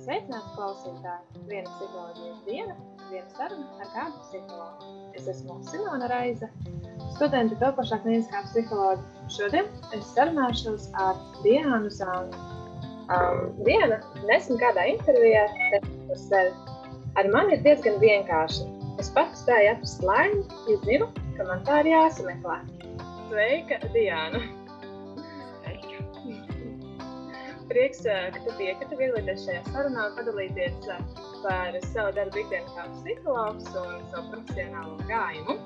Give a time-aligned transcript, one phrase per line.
[0.00, 1.40] Sveicināti klausītāji!
[1.50, 2.74] Viena psiholoģijas diena,
[3.10, 4.92] viena saruna ar kādu psihologu.
[5.18, 6.48] Es esmu Simona Raiza,
[7.18, 9.04] studente topošā kliniskā psihologa.
[9.34, 12.40] Šodien es sarunāšos ar Diānu Zānu.
[13.12, 13.98] Um, Diana
[14.30, 16.78] nesen kādā intervijā teica par sevi.
[17.20, 18.70] Ar mani ir diezgan vienkārši.
[19.02, 22.62] Es pats spēju atrast laimi, ja zinu, ka man tā ir jāsameklē.
[23.28, 24.40] Sveika, Diana!
[27.70, 30.88] Prieks, ka tu piekriti piedalīties šajā sarunā un padalīties
[31.44, 35.56] par savu darbu ikdienu kā psihologs un savu profesionālo gājumu.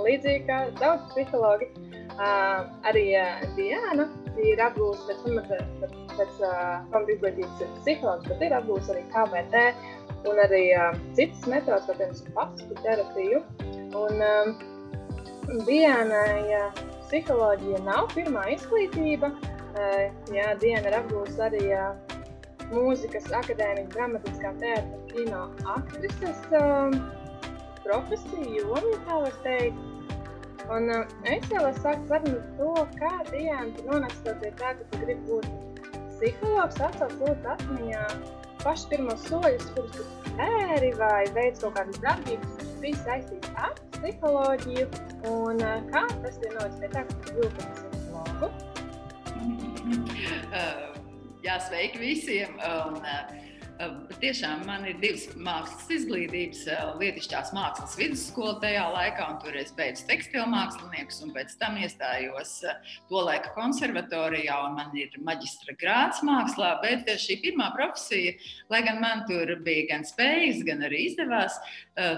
[0.00, 1.68] Līdzīgi kā daudz psihologi,
[2.88, 3.04] arī
[3.58, 4.08] Diana
[4.40, 9.64] ir apgūsta pēc, pēc pamata izglītības psihologs, bet ir apgūsta arī KBT
[10.30, 10.64] un arī
[11.18, 13.44] citas metodas, kā piemēram pastu terapiju.
[14.00, 16.64] Un Dianai
[17.08, 19.32] psiholoģija nav pirmā izglītība,
[20.34, 21.64] jā, diena ir apgūsta arī
[22.70, 26.44] mūzikas akadēmijas, dramatiskā teātra, kino aktrises
[27.84, 29.86] profesiju, jomu, tā var teikt.
[30.70, 35.24] Un es jau esmu sākt sarunu to, kā Diana nonāca pie tā, ka tu gribi
[35.26, 35.48] būt
[36.12, 38.04] psihologs, atsauc lūdzu atmiņā
[38.60, 43.78] pašus pirmos soļus, kurus tu spēri vai veic kaut kādas darbības, kas bija saistītas ar
[43.96, 44.90] psiholoģiju,
[45.32, 48.69] un kā tas ir noticis pie tā, ka tu kļūsi par psihologu.
[49.80, 50.96] Uh,
[51.46, 52.58] jā, sveiki visiem!
[52.60, 53.46] Un, uh,
[54.20, 59.70] tiešām man ir divas mākslas izglītības, uh, lietišķās mākslas vidusskola tajā laikā, un tur es
[59.78, 62.52] beidzu tekstilu māksliniekus, un pēc tam iestājos
[63.08, 68.34] to laika konservatorijā, un man ir maģistra grāts mākslā, bet šī pirmā profesija,
[68.72, 71.56] lai gan man tur bija gan spējas, gan arī izdevās,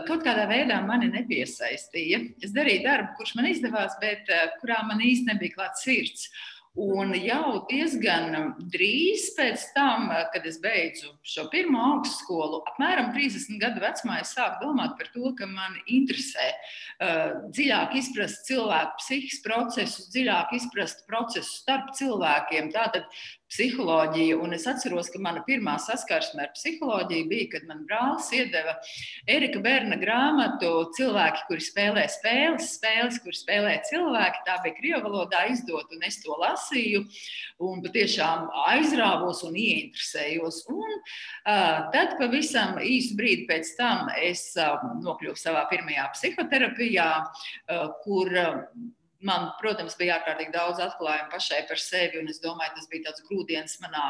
[0.09, 2.25] kaut kādā veidā mani nepiesaistīja.
[2.43, 4.27] Es darīju darbu, kurš man izdevās, bet
[4.59, 6.27] kurā man īsti nebija klāts sirds.
[6.73, 13.83] Un jau diezgan drīz pēc tam, kad es beidzu šo pirmo augstskolu, apmēram 30 gadu
[13.83, 20.08] vecumā, es sāku domāt par to, ka man interesē uh, dziļāk izprast cilvēku psihiskos procesus,
[20.17, 22.73] dziļāk izprast procesus starp cilvēkiem.
[22.73, 23.05] Tātad
[23.52, 24.39] psiholoģiju.
[24.42, 28.79] Un es atceros, ka mana pirmā saskarsme ar psiholoģiju bija, kad man brālis iedeva
[29.30, 34.45] Erika Berna grāmatu Cilvēki, kuri spēlē spēles, spēles, kur spēlē cilvēki.
[34.48, 37.05] Tā bija krievu valodā izdota, un es to lasīju.
[37.62, 40.62] Un patiešām aizrāvos un ieinteresējos.
[40.73, 47.86] Un, uh, tad pavisam īsu brīdi pēc tam es uh, nokļuvu savā pirmajā psihoterapijā, uh,
[48.02, 48.58] kur uh,
[49.27, 53.25] man, protams, bija ārkārtīgi daudz atklājumu pašai par sevi, un es domāju, tas bija tāds
[53.29, 54.05] grūdienis manā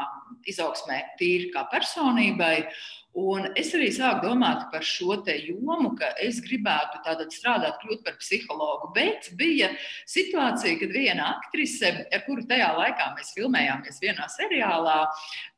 [0.49, 2.55] izaugsmē, tīri kā personībai.
[3.13, 6.97] Un es arī sāku domāt par šo jomu, ka es gribētu
[7.29, 8.89] strādāt, kļūt par psihologu.
[8.95, 9.69] Bet bija
[10.09, 15.07] situācija, kad viena aktrise, ar kuru tajā laikā mēs filmējāmies vienā seriālā,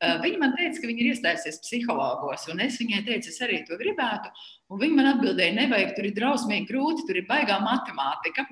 [0.02, 2.50] eh, viņa man teica, ka viņa ir iestājusies psihologos.
[2.52, 4.36] Un es viņai teicu, es arī to gribētu.
[4.74, 8.48] Un viņi man atbildēja, nevajag, tur ir drausmīgi grūti, tur ir baigā matemātika.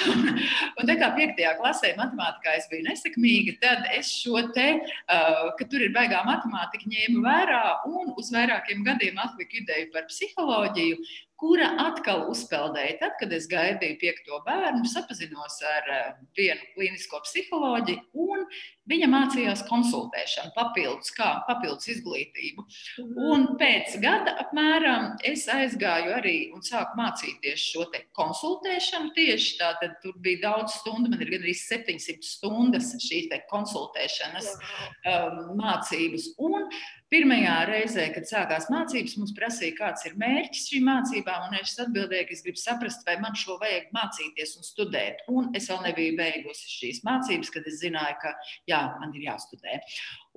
[0.78, 5.66] un tā kā piektajā klasē matemātikā es biju nesekmīga, tad es šo te, uh, ka
[5.66, 11.00] tur ir baigā matemātika, ņēmu vērā un uz vairākiem gadiem atliku ideju par psiholoģiju,
[11.40, 12.98] kura atkal uzpeldēja.
[13.00, 18.44] Tad, kad es gaidīju piekto bērnu, sapazinos ar eh, vienu klinisko psiholoģi, un
[18.90, 22.66] viņa mācījās konsultēšanu, papildus, kā papildus izglītību.
[22.66, 23.30] Mhm.
[23.30, 29.14] Un pēc gada apmēram es aizgāju arī un sāku mācīties šo konsultēšanu.
[29.16, 36.32] Tieši tātad tur bija daudz stundu, man ir gandrīz 700 stundas šīs konsultēšanas um, mācības.
[36.42, 36.68] Un
[37.10, 42.36] Pirmajā reizē, kad sākās mācības, mums prasīja, kāds ir mērķis šīm mācībām, es atbildēju, ka
[42.36, 45.24] es gribu saprast, vai man šo vajag mācīties un studēt.
[45.32, 48.34] Un es vēl nebiju beigusi šīs mācības, kad es zināju, ka
[48.70, 49.80] jā, man ir jāstudē.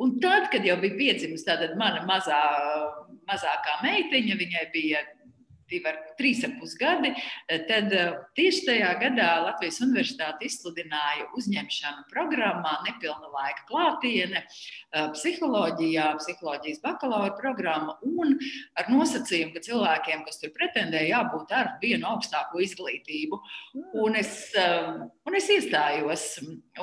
[0.01, 2.41] Un tad, kad jau bija piedzimusi mana mazā,
[3.29, 5.05] mazākā meitiņa, viņai bija
[5.69, 7.13] divi trīs ar pus gadi,
[7.47, 15.07] eh, tad eh, tieši tajā gadā Latvijas Universitāte izsludināja uzņemšanu programmā nepilna laika klātiene, eh,
[15.15, 18.37] psiholoģijā, psiholoģijas bakalaura programma un
[18.79, 23.39] ar nosacījumu, ka cilvēkiem, kas tur pretendē, jābūt ar vienu augstāko izglītību.
[24.03, 26.23] Un es, un es iestājos.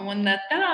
[0.00, 0.68] Un tā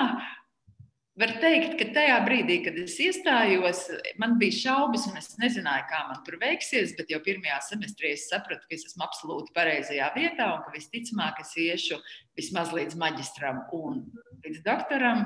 [1.16, 3.86] Var teikt, ka tajā brīdī, kad es iestājos,
[4.20, 6.92] man bija šaubas, un es nezināju, kā man tur veiksies.
[6.98, 11.40] Bet jau pirmajā semestrī es sapratu, ka es esmu absolūti pareizajā vietā un ka visticamāk
[11.40, 11.96] es iešu
[12.36, 14.02] vismaz līdz maģistram un
[14.44, 15.24] līdz doktoram.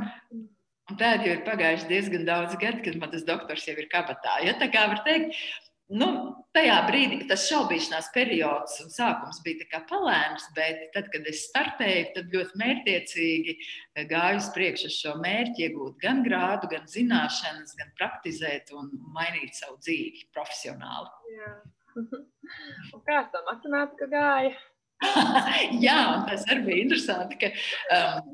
[0.91, 4.39] Un tad jau ir pagājuši diezgan daudz gadu, kad man tas doktors jau ir kabatā.
[4.47, 4.55] Ja?
[4.63, 5.35] Tā kā var teikt,
[5.91, 6.09] nu,
[6.57, 12.35] tajā brīdī tas šaubīšanās periods un sākums bija palēns, bet tad, kad es startēju, tad
[12.35, 13.57] ļoti mērķiecīgi
[14.11, 19.79] gāju uz priekšu šo mērķi, iegūt gan grādu, gan zināšanas, gan praktizēt un mainīt savu
[19.83, 21.37] dzīvi profesionāli.
[21.39, 21.55] Jā.
[22.95, 24.55] Un kā tā matemātika gāja?
[25.87, 27.49] jā, tas arī bija interesanti, ka,
[27.97, 28.27] um,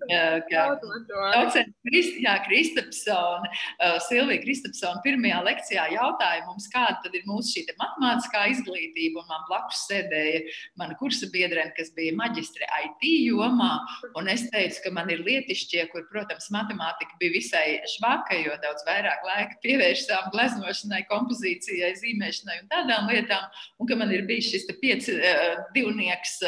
[0.50, 2.16] ka docents Krist,
[2.46, 9.30] Kristapsona, uh, Silvija Kristapsona pirmajā lekcijā jautāja mums, kāda ir mūsu šī matemātiskā izglītība, un
[9.30, 10.40] man blakus sēdēja
[10.80, 13.70] mana kursa biedrene, kas bija maģistre IT jomā,
[14.18, 17.64] un es teicu, ka man ir lietišķie, kur, protams, matemātika bija visai
[17.94, 23.46] švaka, jo daudz vairāk laika pievēršām gleznošanai, kompozīcijai, zīmēšanai un tādām lietām,
[23.78, 26.40] un ka man ir bijis šis pieci uh, divnieks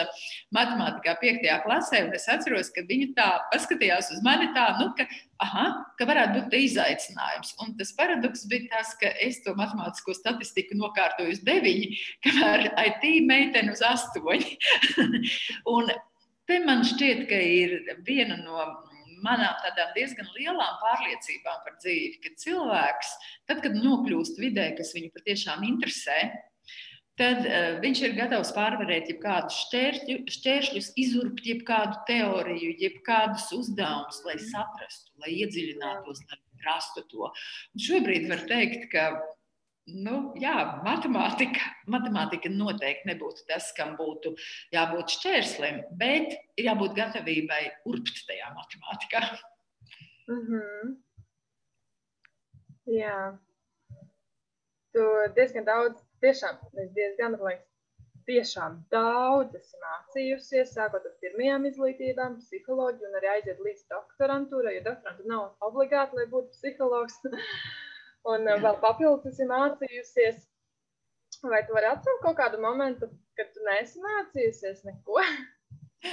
[0.55, 1.49] matemātikā, 5.
[1.65, 2.03] klasē.
[2.17, 5.07] Es atceros, ka viņa tā paskatījās uz mani tā, nu, ka,
[5.45, 5.67] aha,
[5.99, 7.55] ka varētu būt izaicinājums.
[7.65, 11.97] Un tas paradoks bija tas, ka es to matemātisko statistiku nokārtoju uz 9,
[12.27, 14.21] kamēr IT meitene uz 8.
[15.75, 15.91] un
[16.49, 18.69] te man šķiet, ka ir viena no
[19.25, 23.15] manām tādām diezgan lielām pārliecībām par dzīvi, ka cilvēks,
[23.51, 26.19] tad, kad nokļūst vidē, kas viņu patiešām interesē,
[27.19, 34.39] tad uh, viņš ir gatavs pārvarēt jebkādus šķēršļu, šķēršļus, izurbt jebkādu teoriju, jebkādus uzdevumus, lai
[34.43, 37.33] saprastu, lai iedziļinātos, lai rastu to.
[37.75, 39.11] Un šobrīd var teikt, ka
[39.89, 40.55] nu, jā,
[40.85, 44.35] matemātika, matemātika noteikti nebūtu tas, kam būtu
[44.75, 49.23] jābūt šķērslim, bet ir jābūt gatavībai urbt tajā matemātikā.
[50.29, 50.97] Mm -hmm.
[52.89, 53.39] Jā,
[54.93, 55.05] tu
[55.37, 57.67] diezgan daudz tiešām es diezgan, liekas,
[58.29, 64.87] tiešām daudz esmu mācījusies, sākot ar pirmajām izglītībām, psiholoģiju un arī aiziet līdz doktorantūrai, jo
[64.91, 67.21] doktorantu nav obligāti, lai būtu psihologs.
[68.33, 68.57] un Jā.
[68.63, 70.45] vēl papildus esmu mācījusies.
[71.47, 73.07] Vai tu vari atcelt kaut kādu momentu,
[73.39, 75.23] kad tu neesi mācījusies neko?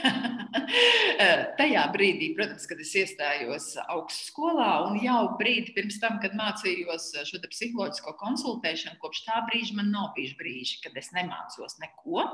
[1.59, 7.41] Tajā brīdī, protams, kad es iestājos augstskolā, un jau brīdi pirms tam, kad mācījos šo
[7.43, 12.25] psiholoģisko konsultēšanu, kopš tā brīža man nav bijuši brīži, kad es nemācos neko.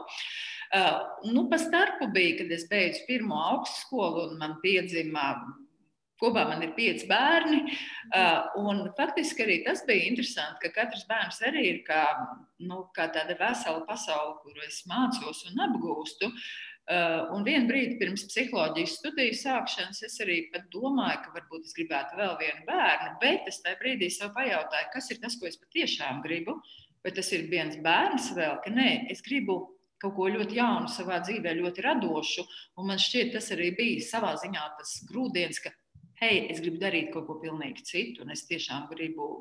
[1.32, 5.34] Nu, pa starpu bija, kad es beidzu pirmo augstskolu, un man piedzima
[6.22, 7.64] Kopā man ir pieci bērni.
[8.14, 12.04] Uh, faktiski arī tas bija interesanti, ka katrs bērns arī ir kā,
[12.62, 16.30] nu, kā tāda vesela pasaule, kuru es mācos un apgūstu.
[16.30, 16.71] Uh,
[17.36, 20.38] un vienā brīdī pirms psiholoģijas studiju sākšanas es arī
[20.74, 25.12] domāju, ka varbūt es gribētu vēl vienu bērnu, bet es tajā brīdī sev pajautāju, kas
[25.14, 26.58] ir tas, ko es patiešām gribu.
[27.02, 29.56] Vai tas ir viens bērns vēl, ka nē, es gribu
[30.02, 32.46] kaut ko ļoti jaunu savā dzīvē, ļoti radošu.
[32.78, 35.72] Un man šķiet, tas arī bija savā ziņā tas grūdienis, ka,
[36.22, 39.32] hei, es gribu darīt kaut ko pilnīgi citu, un es tiešām gribu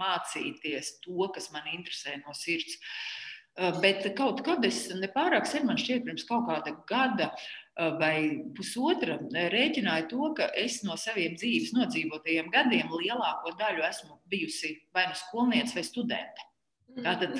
[0.00, 2.74] mācīties to, kas man interesē no sirds.
[2.74, 3.25] Uh, Eh,
[3.56, 8.16] bet kaut kad es nepārāk sen, man šķiet, pirms kaut kāda gada eh, vai
[8.56, 14.76] pusotra, eh, rēķināju to, ka es no saviem dzīves nodzīvotajiem gadiem lielāko daļu esmu bijusi
[14.94, 16.50] vai nu skolniece vai studente.
[16.96, 17.34] Tātad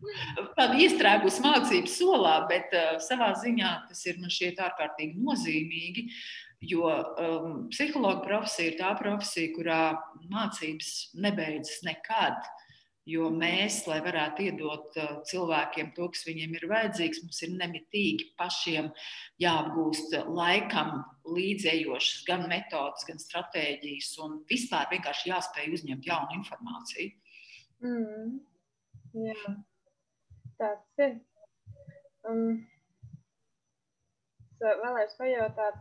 [0.58, 6.04] tāda iestrēgus mācību solā, bet uh, savā ziņā tas ir man šķiet ārkārtīgi nozīmīgi,
[6.70, 9.80] jo um, psihologa profesija ir tā profesija, kurā
[10.30, 12.38] mācības nebeidzas nekad.
[13.08, 18.26] Jo mēs, lai varētu iedot uh, cilvēkiem to, kas viņiem ir vajadzīgs, mums ir nemitīgi
[18.38, 18.90] pašiem
[19.40, 27.16] jāapgūst laikam līdzējošas gan metodas, gan stratēģijas, un vispār vienkārši jāspēj uzņemt jaunu informāciju.
[27.80, 28.36] Mm.
[29.16, 29.54] Jā,
[30.60, 31.16] tāds ir.
[32.28, 32.60] Um,
[34.60, 35.80] vēlējos pajautāt,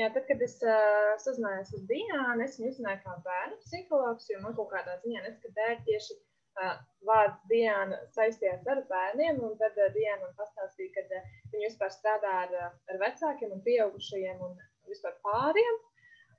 [0.00, 4.38] Jā, tad, kad es uh, sazinājos ar Diānu, es viņu uzzināju kā bērnu psihologs, jo
[4.40, 10.22] man kaut kādā ziņā neskatēja tieši uh, vārds Diāna saistījās ar bērniem, tad uh, Diāna
[10.22, 12.54] man pastāstīja, ka uh, viņa vispār strādā ar,
[12.88, 14.56] ar vecākiem un pieaugušajiem un
[14.88, 15.80] vispār pāriem.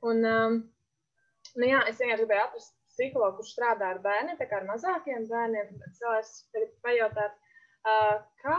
[0.09, 0.57] Un, um,
[1.61, 5.27] nu jā, es vienkārši gribēju atrast psihologu, kurš strādā ar bērniem, tā kā ar mazākiem
[5.29, 5.77] bērniem.
[5.91, 7.37] Es gribu pajautāt,
[7.85, 8.57] uh, kā,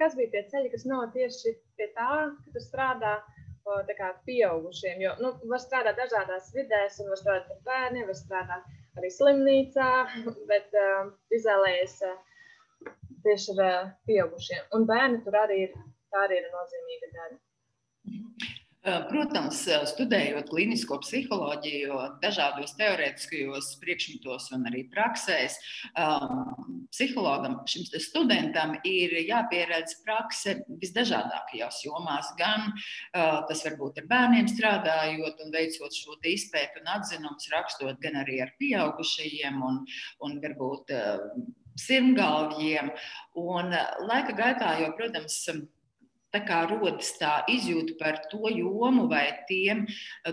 [0.00, 2.10] kas bija tie ceļi, kas nav tieši pie tā,
[2.44, 3.14] ka tu strādā
[3.98, 5.00] kā, pieaugušiem.
[5.04, 9.90] Jo nu, var strādāt dažādās vidēs, un var strādāt ar bērniem, var strādāt arī slimnīcā,
[10.50, 12.18] bet uh, izvēlējies uh,
[13.24, 14.68] tieši ar uh, pieaugušiem.
[14.76, 15.78] Un bērni tur arī ir,
[16.24, 18.53] arī ir nozīmīga daļa.
[18.84, 25.56] Protams, studējot klinisko psiholoģiju, dažādos teorētiskajos priekšmetos un arī praksēs,
[26.92, 32.28] psihologam, šim studentam ir jāpieredz prakse visdažādākajās jomās.
[32.36, 32.74] Gan
[33.14, 38.42] tas var būt ar bērniem strādājot un veicot šo izpētu un atzinumus, rakstot, gan arī
[38.44, 39.80] ar pieaugušajiem un,
[40.28, 40.92] un varbūt
[41.80, 42.92] sirmgalviem.
[43.40, 43.72] Un
[44.10, 45.40] laika gaitā, jo, protams,
[46.34, 49.84] tā kā rodas tā izjūta par to jomu vai tiem,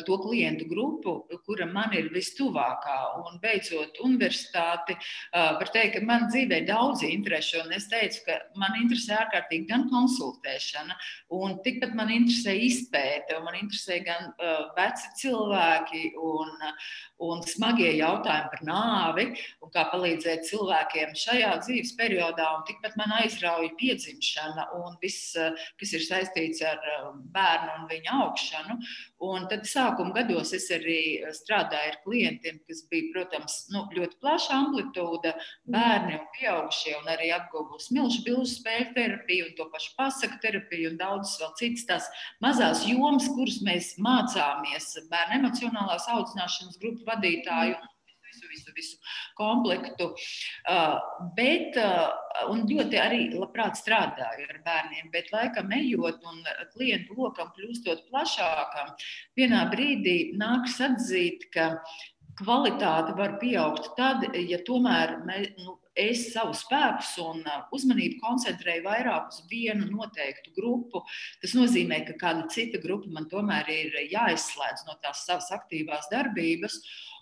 [0.08, 1.14] to klientu grupu,
[1.46, 2.98] kura man ir vistuvākā.
[3.22, 4.98] Un beidzot, universitāti,
[5.34, 7.62] var teikt, ka man dzīvē ir daudz interešu.
[7.66, 10.98] Un es teicu, ka man interesē ārkārtīgi gan konsultēšana,
[11.38, 14.32] un tikpat man interesē izpēte, un man interesē gan
[14.78, 16.52] veci cilvēki un,
[17.28, 19.28] un smagie jautājumi par nāvi,
[19.62, 22.50] un kā palīdzēt cilvēkiem šajā dzīves periodā.
[22.58, 25.36] Un tikpat man aizrauja piedzimšana un viss,
[25.80, 28.78] kas kas ir saistīts ar um, bērnu un viņa augšanu.
[29.22, 34.56] Un tad sākuma gados es arī strādāju ar klientiem, kas bija, protams, nu, ļoti plaša
[34.58, 35.36] amplitūda,
[35.72, 40.94] bērni un pieaugušie, un arī apguvu smilšu bilžu spēļu terapiju un to pašu pasaku terapiju
[40.94, 42.10] un daudzas vēl citas tās
[42.44, 47.78] mazās jomas, kuras mēs mācāmies bērnu emocionālās audzināšanas grupu vadītāju
[48.52, 48.98] visu, visu
[49.38, 50.12] komplektu.
[50.70, 50.96] Uh,
[51.38, 52.12] bet, uh,
[52.54, 56.42] un ļoti arī labprāt strādāju ar bērniem, bet laikam ejot un
[56.76, 58.96] klientu lokam kļūstot plašākam,
[59.38, 61.76] vienā brīdī nāks atzīt, ka
[62.40, 67.44] kvalitāte var pieaugt tad, ja tomēr mē, nu, es savu spēkus un
[67.76, 71.04] uzmanību koncentrēju vairāk uz vienu noteiktu grupu.
[71.44, 76.80] Tas nozīmē, ka kāda cita grupa man tomēr ir jāizslēdz no tās savas aktīvās darbības.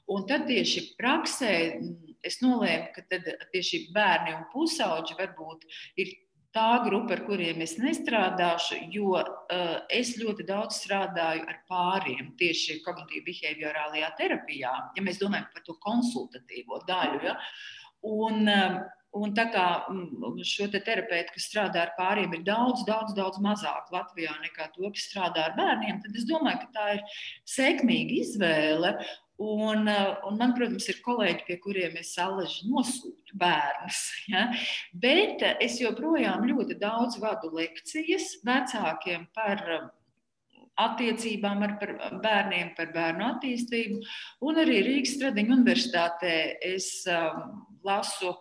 [0.10, 3.06] Un tad tieši praksē mm, es nolēmu, ka
[3.54, 5.66] tieši bērni un pusauģi varbūt
[6.02, 6.16] ir
[6.56, 12.80] tā grupa, ar kuriem es nestrādāšu, jo uh, es ļoti daudz strādāju ar pāriem tieši
[12.86, 17.22] kognitīvi behaviorālajā terapijā, ja mēs domājam par to konsultatīvo daļu.
[17.30, 17.36] Ja?
[18.10, 18.80] Un, uh,
[19.18, 23.40] Un tā kā mm, šo te terapeitu, kas strādā ar pāriem, ir daudz, daudz, daudz
[23.42, 28.20] mazāk Latvijā nekā to, kas strādā ar bērniem, tad es domāju, ka tā ir sekmīga
[28.20, 28.92] izvēle.
[29.40, 34.02] Un, eh, un man, protams, ir kolēģi, pie kuriem es alaži nosūtu bērnus.
[34.34, 34.50] Ja?
[34.92, 39.86] Bet eh, es joprojām ļoti daudz vadu lekcijas vecākiem par eh,
[40.84, 41.78] attiecībām ar
[42.20, 44.02] bērniem, par bērnu attīstību.
[44.44, 46.92] Un arī Rīgas Stradiņa universitātē es
[47.84, 48.34] lasu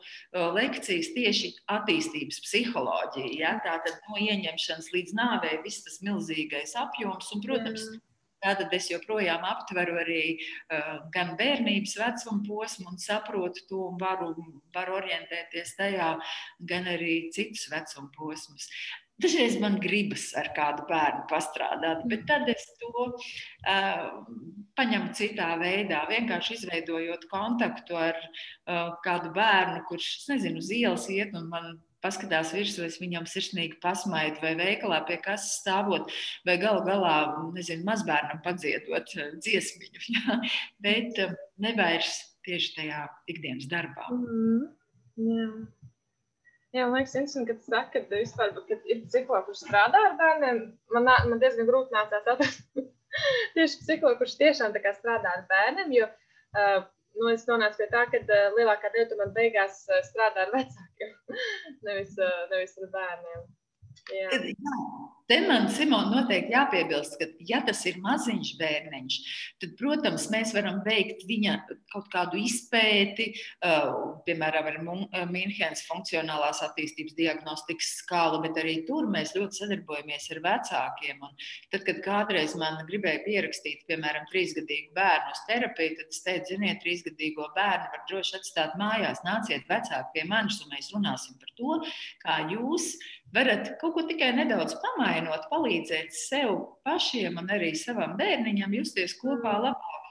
[0.54, 3.38] lekcijas tieši attīstības psiholoģija.
[3.38, 3.54] Ja?
[3.62, 7.30] Tātad no ieņemšanas līdz nāvei viss tas milzīgais apjoms.
[7.34, 8.04] Un, protams, mm.
[8.44, 14.30] Tātad es joprojām aptveru arī uh, gan bērnības vecuma posmu un saprotu to un varu,
[14.74, 16.14] varu orientēties tajā,
[16.70, 18.68] gan arī citus vecuma posmus.
[19.18, 24.04] Dažreiz man gribas ar kādu bērnu pastrādāt, bet tad es to uh,
[24.78, 26.04] paņemu citā veidā.
[26.06, 31.72] Vienkārši izveidojot kontaktu ar uh, kādu bērnu, kurš, nezinu, uz ielas iet un man
[32.04, 36.12] paskatās virsū, es viņam sirsnīgi pasmaidu, vai veikalā pie kases stāvot,
[36.46, 37.14] vai galu galā,
[37.56, 40.04] nezinu, mazbērnam padziedot eh, dziesmiņu.
[40.18, 40.38] Ja?
[40.84, 44.08] Bet eh, nevairs tieši tajā ikdienas darbā.
[44.14, 44.66] Mm -hmm.
[45.18, 45.48] Jā.
[46.76, 50.16] Jā, man liekas, interesanti, ka tu saki, ka, vispār, ka ir psihologi, kurš strādā ar
[50.20, 50.58] bērniem.
[50.92, 52.60] Man, man diezgan grūti nācās atrast
[53.56, 55.94] tieši psihologu, kurš tiešām strādā ar bērniem.
[55.96, 56.10] Jo,
[56.60, 56.84] uh,
[57.16, 61.14] nu, es nonācu pie tā, ka uh, lielākā daļa man beigās uh, strādā ar vecākiem,
[61.88, 63.46] nevis, uh, nevis ar bērniem.
[64.12, 64.28] Jā.
[64.32, 69.16] Jā, Te man, Simon, noteikti jāpiebilst, ka, ja tas ir maziņš bērniņš,
[69.60, 71.56] tad, protams, mēs varam veikt viņa
[71.92, 73.26] kaut kādu izpēti,
[73.60, 80.40] uh, piemēram, ar Münchenes funkcionālās attīstības diagnostikas skālu, bet arī tur mēs ļoti sadarbojamies ar
[80.48, 81.20] vecākiem.
[81.20, 81.36] Un
[81.74, 86.80] tad, kad kādreiz man gribēja pierakstīt, piemēram, trīsgadīgu bērnu uz terapiju, tad es teicu, ziniet,
[86.86, 91.80] trīsgadīgo bērnu var droši atstāt mājās, nāciet vecāki pie manis un mēs runāsim par to,
[92.24, 92.94] kā jūs
[93.34, 96.54] varat kaut ko tikai nedaudz pamainot, palīdzēt sev
[96.86, 99.64] pašiem un arī savam bērniņam justies kopā mm.
[99.68, 100.04] labāk.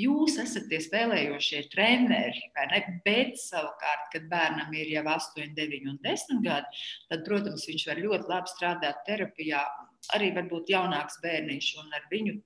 [0.00, 2.46] Jūs esat tie spēlējošie treneri,
[3.04, 8.00] bet savukārt, kad bērnam ir jau 8, 9 un 10 gadi, tad, protams, viņš var
[8.06, 9.60] ļoti labi strādāt terapijā.
[10.16, 12.38] Arī varbūt jaunāks bērniņš, un ar viņu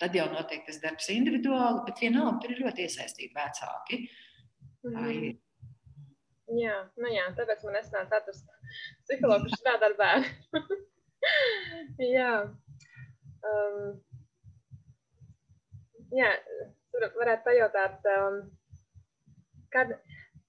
[0.00, 4.02] tad jau notiek tas darbs individuāli, bet vienalga tur ir ļoti iesaistīti vecāki.
[4.84, 5.26] Tā ir.
[6.56, 8.46] Jā, nu jā, tāpēc man nesnāca atrast
[9.06, 10.78] psihologu, kurš strādā ar bērnu.
[12.16, 12.32] jā.
[13.46, 13.96] Um,
[16.14, 16.30] jā,
[16.94, 18.40] tur varētu pajautāt, um,
[19.74, 19.92] kad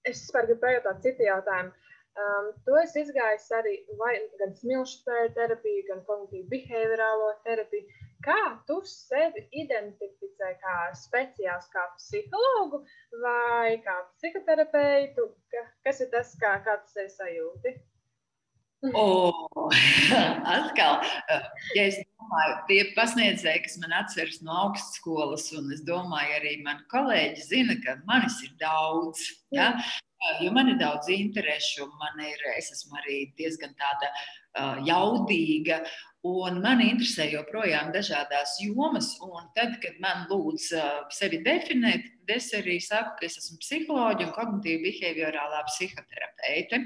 [0.08, 1.74] es vispār gribu pajautāt citu jautājumu.
[2.18, 8.00] Um, to es izgāju arī vai, gan smilšu spēļu terapiju, gan kognitīvu behaviorālo terapiju.
[8.26, 12.80] Kā tu sevi identificē kā speciālistu, kā psihologu
[13.22, 15.28] vai kā psihoterapeitu?
[15.86, 17.76] Kas ir tas, kā, kā tu sevi sajūti?
[18.94, 19.48] Oh,
[20.56, 21.00] atkal,
[21.74, 26.86] ja es domāju, tie pasniedzēji, kas man atceras no augstskolas, un es domāju, arī mani
[26.92, 29.24] kolēģi zina, ka manis ir daudz.
[29.54, 29.72] Ja?
[30.42, 35.82] Jo man ir daudz interešu, man ir, es esmu arī diezgan tāda uh, jaudīga
[36.28, 42.50] Un man interesē joprojām dažādas jomas, un tad, kad man lūdz uh, sevi definēt, es
[42.52, 46.80] arī saku, ka es esmu psiholoģija un kognitīva behaviorālā psihoterapeite.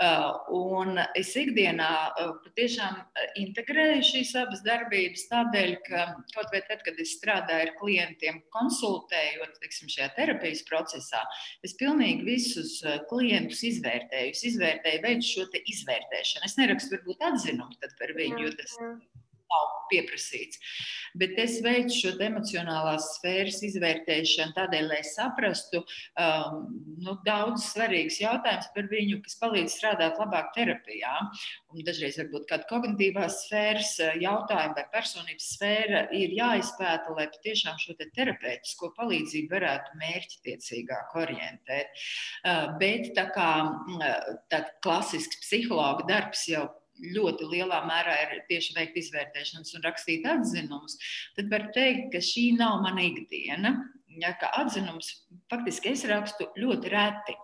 [0.00, 2.96] Uh, un es ikdienā uh, patiešām
[3.42, 9.60] integrēju šīs abas darbības tādēļ, ka kaut vai tad, kad es strādāju ar klientiem, konsultējot
[9.60, 11.22] teiksim, šajā terapijas procesā,
[11.66, 12.78] es pilnīgi visus
[13.12, 14.32] klientus izvērtēju.
[14.32, 16.46] Es izvērtēju, veidu šo izvērtēšanu.
[16.48, 20.60] Es nerakstu varbūt atzinumu par viņu, jo tas nav pieprasīts.
[21.18, 26.60] Bet es veicu šo emocionālās sfēras izvērtēšanu tādēļ, lai saprastu um,
[27.02, 31.16] nu, daudz svarīgus jautājumus par viņu, kas palīdz strādāt labāk terapijā.
[31.70, 37.78] Un dažreiz varbūt kāda kognitīvās sfēras uh, jautājuma vai personības sfēra ir jāizpēta, lai patiešām
[37.82, 42.04] šo te terapeitisko palīdzību varētu mērķtiecīgāk orientēt.
[42.44, 46.68] Uh, bet tā kā uh, tā klasisks psihologa darbs jau
[47.14, 50.98] ļoti lielā mērā ir tieši veikt izvērtēšanas un rakstīt atzinumus,
[51.38, 53.74] tad var teikt, ka šī nav mana ikdiena.
[54.20, 55.06] Ja, kā atzinums
[55.48, 57.36] faktiski es rakstu ļoti reti.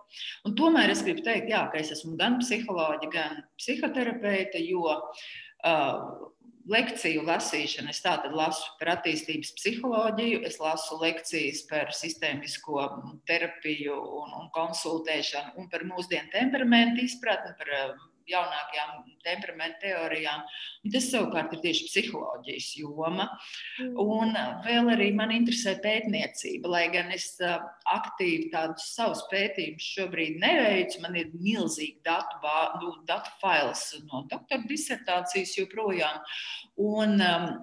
[0.45, 6.27] Un tomēr es gribu teikt, jā, ka es esmu gan psiholoģija, gan psihoterapeite, jo uh,
[6.67, 7.91] lekciju lasīšana.
[7.93, 12.83] Es tātad lasu par attīstības psiholoģiju, es lasu lekcijas par sistēmisko
[13.29, 17.73] terapiju un, un konsultēšanu, un par mūsdienu temperamentu izpratni, par
[18.31, 18.93] jaunākajām
[19.25, 20.43] temperamentu teorijām.
[20.85, 23.27] Un tas savukārt ir tieši psiholoģijas joma.
[23.81, 23.97] Mm.
[24.03, 31.01] Un vēl arī man interesē pētniecība, lai gan es aktīvi tādus savus pētījumus šobrīd neveicu.
[31.03, 32.39] Man ir milzīgi datu,
[32.83, 36.23] nu, datu fails no doktora disertācijas joprojām.
[36.77, 37.53] Un um,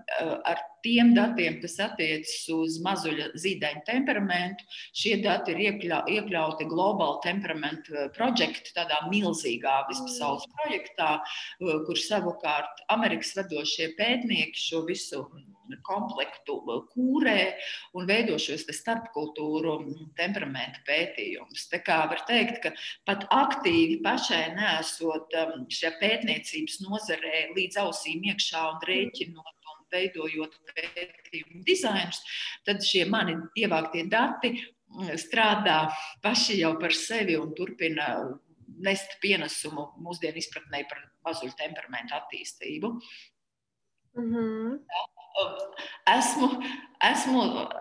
[0.44, 7.18] ar tiem datiem, kas attiecas uz mazuļa zīdaiņa temperamentu, šie dati ir iekļau, iekļauti Global
[7.24, 11.16] Temperament Project, tādā milzīgā vispasaules projektā,
[11.58, 15.24] kur savukārt Amerikas vadošie pētnieki šo visu
[15.84, 16.58] komplektu
[16.92, 17.38] kūrē
[17.96, 19.76] un veido šos starpkultūru
[20.18, 21.68] temperamentu pētījumus.
[21.72, 22.74] Tā kā var teikt, ka
[23.08, 29.63] pat aktīvi pašai nesot um, šajā pētniecības nozarē līdz ausīm iekšā un rēķinot
[29.94, 32.20] veidojot pētījumu dizainus,
[32.66, 35.78] tad šie mani ievāktie dati mm, strādā
[36.24, 38.10] paši jau par sevi un turpina
[38.84, 42.90] nest pienesumu mūsdienu izpratnē par mazuļu temperamentu attīstību.
[44.14, 44.80] Mm -hmm.
[46.06, 46.48] Esmu,
[47.02, 47.40] esmu,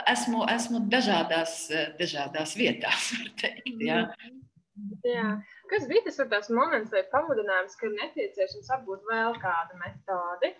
[0.10, 1.67] esmu, esmu dažādās,
[1.99, 3.84] dažādās vietās, var teikt.
[3.89, 3.99] Jā.
[5.06, 5.28] Jā.
[5.69, 10.54] Kas bija tas, tas moments vai pamudinājums, ka ir nepieciešams apgūt vēl kādu metodi?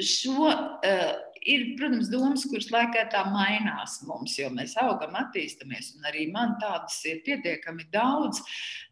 [0.00, 0.52] Šo
[1.46, 6.56] ir, protams, domas, kuras laikā tā mainās mums, jo mēs augam, attīstāmies, un arī man
[6.60, 8.42] tādas ir pietiekami daudz.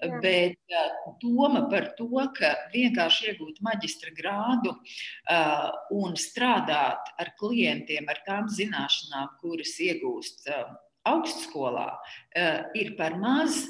[0.00, 0.20] Jā.
[0.24, 0.76] Bet
[1.22, 8.50] doma par to, ka vienkārši iegūt maģistra grādu uh, un strādāt ar klientiem, ar tām
[8.52, 10.68] zināšanām, kuras iegūst uh,
[11.09, 13.66] augstskolā, uh, ir par maz.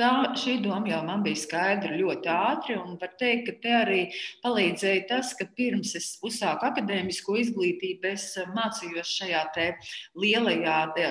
[0.00, 0.08] Tā,
[0.40, 3.98] šī doma jau man bija skaidra ļoti ātri, un var teikt, ka te arī
[4.40, 9.42] palīdzēja tas, ka pirms es uzsāku akadēmisko izglītību, es mācījos šajā
[10.16, 11.10] lielajā te,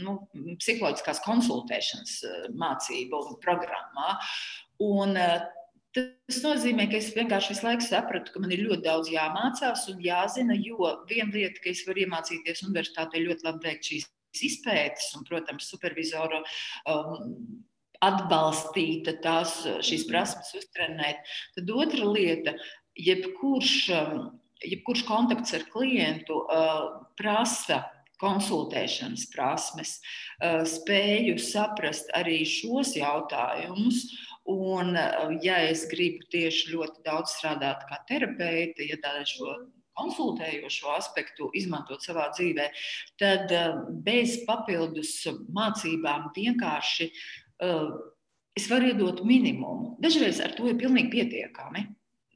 [0.00, 0.14] nu,
[0.56, 4.16] psiholoģiskās konsultēšanas eh, mācību programmā.
[4.84, 5.44] Un, eh,
[5.94, 10.00] Tas nozīmē, ka es vienkārši visu laiku sapratu, ka man ir ļoti daudz jāmācās un
[10.02, 14.08] jāzina, jo viena lieta, ka es varu iemācīties universitātē ļoti labi veikt šīs
[14.48, 16.40] izpētes, un, protams, supervizoru
[16.90, 17.62] um,
[18.04, 21.22] atbalstīta tās šīs prasmes uztrenēt.
[21.56, 22.56] Tad otra lieta,
[22.98, 24.24] jebkurš, um,
[24.64, 27.84] jebkurš kontakts ar klientu uh, prasa
[28.22, 34.06] konsultēšanas prasmes, uh, spēju saprast arī šos jautājumus.
[34.50, 39.56] Un, uh, ja es gribu tieši ļoti daudz strādāt kā terapeite, ja tādu šo
[39.94, 42.64] konsultējošo aspektu izmantot savā dzīvē,
[43.20, 43.52] tad
[44.02, 45.12] bez papildus
[45.54, 47.10] mācībām vienkārši
[47.60, 49.94] es varu iedot minimumu.
[50.02, 51.88] Dažreiz ar to ir pilnīgi pietiekami.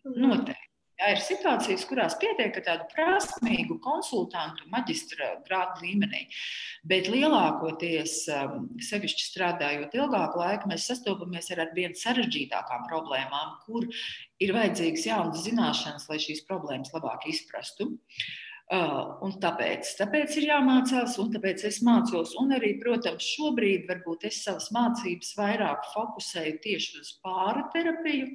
[0.04, 0.24] Mhm.
[0.24, 0.64] Noteikti.
[0.98, 6.24] Jā, ir situācijas, kurās pietiek ar tādu prasmīgu konsultantu, maģistra grādu līmenī,
[6.90, 8.24] bet lielākoties,
[8.82, 13.86] sevišķi strādājot ilgāku laiku, mēs sastopamies ar arvien sarežģītākām problēmām, kur
[14.42, 17.92] ir vajadzīgas jaunas zināšanas, lai šīs problēmas labāk izprastu.
[17.92, 22.34] Uh, un tāpēc, tāpēc ir jāmācās, un tāpēc es mācos.
[22.40, 28.28] Un arī, protams, šobrīd varbūt es savas mācības vairāk fokusēju tieši uz pāra terapiju.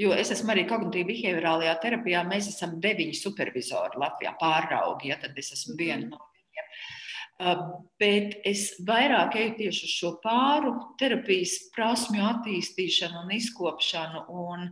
[0.00, 2.22] Jo es esmu arī kognitīvi behaviorālajā terapijā.
[2.24, 5.10] Mēs esam deviņi supervizori Latvijā, pāraugi.
[5.10, 7.66] Ja, tad es esmu viena no viņiem.
[8.00, 14.64] Bet es vairāk eju tieši uz šo pāru terapijas prasmju attīstīšanu un izkopšanu, un,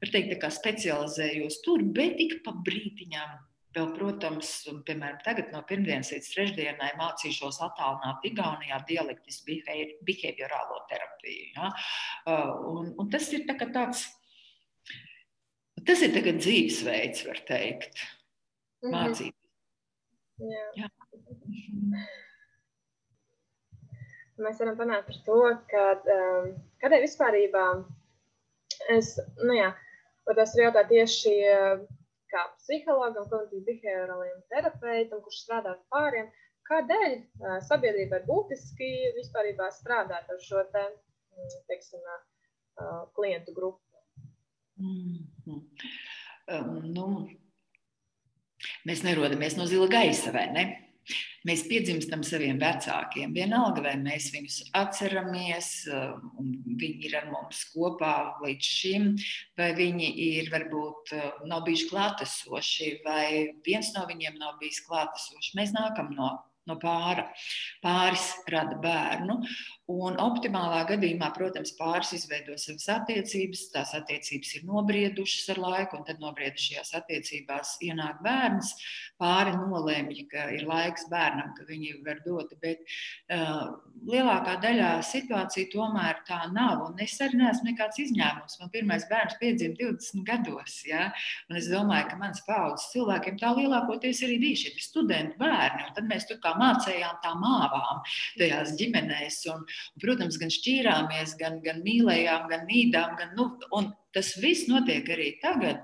[0.00, 3.34] var teikt, tā kā specializējos tur, bet tik pa brītiņām.
[3.74, 4.50] Vēl, protams,
[4.86, 9.56] piemēram, tagad no pirmdienas līdz trešdienai mācīšos attālināt Igaunijā dialektisku
[10.06, 11.48] behaviorālo terapiju.
[11.56, 11.70] Ja?
[12.70, 14.04] Un, un tas ir tā tāds,
[15.82, 18.04] tas ir tagad dzīvesveids, var teikt,
[18.84, 18.94] mhm.
[18.94, 19.34] mācīt.
[20.44, 20.68] Jā.
[20.84, 20.92] Jā.
[24.44, 26.48] Mēs varam panākt par to, ka um,
[26.82, 27.36] kādai vispār
[28.90, 29.68] es, nu jā,
[30.26, 31.34] tas ir jautājums tieši
[32.34, 36.30] kā psihologam, kognitīvi behaviorāliem terapeitam, kurš strādā ar pāriem,
[36.68, 37.16] kādēļ
[37.68, 40.84] sabiedrībai būtiski vispār strādāt ar šo te,
[41.34, 42.04] mm, teiksim,
[43.14, 43.80] klientu grupu.
[44.76, 45.60] Mm -hmm.
[46.54, 47.28] um, nu,
[48.88, 50.83] mēs nerodamies no zila gaisa, vai ne?
[51.48, 53.34] Mēs piedzimstam saviem vecākiem.
[53.36, 58.14] Vienalga, vai mēs viņus atceramies, uh, un viņi ir ar mums kopā
[58.44, 59.10] līdz šim,
[59.60, 63.28] vai viņi ir varbūt uh, nav bijuši klātesoši, vai
[63.66, 65.54] viens no viņiem nav bijis klātesošs.
[65.58, 66.32] Mēs nākam no
[66.68, 67.26] no pāra.
[67.84, 69.40] Pāris rada bērnu,
[69.92, 76.06] un optimālā gadījumā, protams, pāris izveido savas attiecības, tās attiecības ir nobriedušas ar laiku, un
[76.08, 78.72] tad nobriedušajās attiecībās ienāk bērns.
[79.20, 82.80] Pāri nolēmja, ka ir laiks bērnam, ka viņi var dot, bet
[83.34, 83.74] uh,
[84.08, 88.56] lielākā daļā situācija tomēr tā nav, un es arī neesmu nekāds izņēmums.
[88.62, 91.10] Man pirmais bērns piedzima 20 gados, ja?
[91.50, 95.94] un es domāju, ka mans paudzes cilvēkiem tā lielākoties arī bija šie studenti bērni, un
[95.96, 98.00] tad mēs tur kā mācījām, tā māvām
[98.40, 99.42] tajās ģimenēs.
[99.52, 103.18] Un, un, protams, gan šķīrāmies, gan, gan mīlējām, gan mīdām.
[103.20, 105.80] Gan, nu, un, Tas viss notiek arī tagad.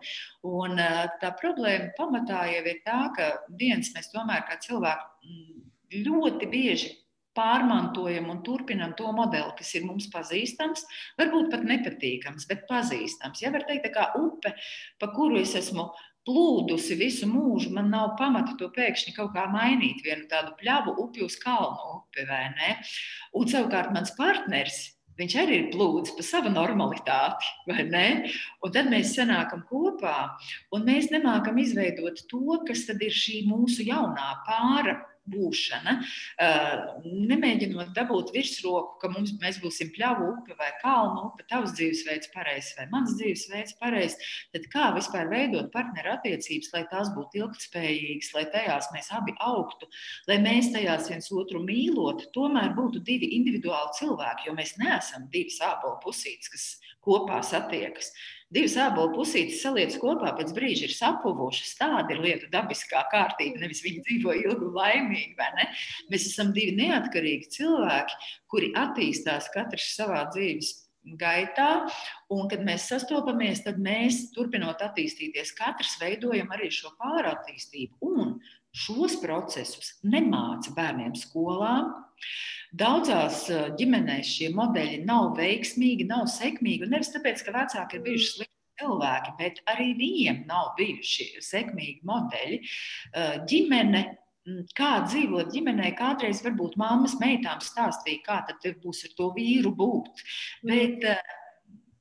[0.47, 0.79] Un,
[1.19, 5.65] tā problēma pamatā jau ir tā, ka viens mēs tomēr kā cilvēki mm,
[6.07, 6.93] ļoti bieži
[7.37, 10.83] pārmantojam un turpinam to modeli, kas ir mums pazīstams,
[11.19, 13.43] varbūt pat nepatīkams, bet pazīstams.
[13.43, 14.55] Ja var teikt, tā kā upe,
[15.01, 15.89] pa kuru es esmu
[16.29, 21.25] plūdusi visu mūžu, man nav pamata to pēkšņi kaut kā mainīt, vienu tādu pļavu upi
[21.27, 22.73] uz kalnu upi, vai ne?
[23.37, 24.81] Un savukārt mans partneris.
[25.21, 28.07] Viņš arī ir plūcis pa savu normalitāti, vai ne?
[28.65, 30.31] Un tad mēs sanākam kopā,
[30.73, 34.97] un mēs nemākam izveidot to, kas tad ir šī mūsu jaunā pāra
[35.33, 35.97] būšana,
[37.05, 42.73] nemēģinot dabūt virsroku, ka mums, mēs būsim pļāvu upe vai kalnu upe, tavs dzīvesveids pareizs
[42.79, 48.47] vai mans dzīvesveids pareizs, tad kā vispār veidot partneru attiecības, lai tās būtu ilgtspējīgas, lai
[48.55, 49.89] tajās mēs abi augtu,
[50.31, 55.53] lai mēs tajās viens otru mīlot, tomēr būtu divi individuāli cilvēki, jo mēs neesam divi
[55.55, 56.69] sāpolu pusītes, kas
[57.05, 58.13] kopā satiekas.
[58.51, 61.77] Divas ābolu pusītes saliec kopā, pēc brīža ir sapuvušas.
[61.79, 63.63] Tāda ir lietu dabiskā kārtība.
[63.63, 65.69] Nevis viņi dzīvo ilgi un laimīgi, vai ne?
[66.11, 68.19] Mēs esam divi neatkarīgi cilvēki,
[68.51, 70.73] kuri attīstās katrs savā dzīves
[71.21, 71.69] gaitā,
[72.35, 78.03] un kad mēs sastopamies, tad mēs, turpinot attīstīties, katrs veidojam arī šo pārattīstību.
[78.03, 78.35] Un
[78.75, 81.77] šos procesus nemāca bērniem skolā.
[82.81, 86.87] Daudzās ģimenēs šie modeļi nav veiksmīgi, nav sekmīgi.
[86.91, 92.61] Nevis tāpēc, ka vecāki ir bijuši slikti cilvēki, bet arī viņiem nav bijuši sekmīgi modeļi.
[93.51, 99.31] Ģimene mm, kā dzīvot ģimenē, kādreiz varbūt mammas meitām stāstīja, kā tad būs ar to
[99.37, 100.25] vīru būt.
[100.71, 101.37] Bet eh,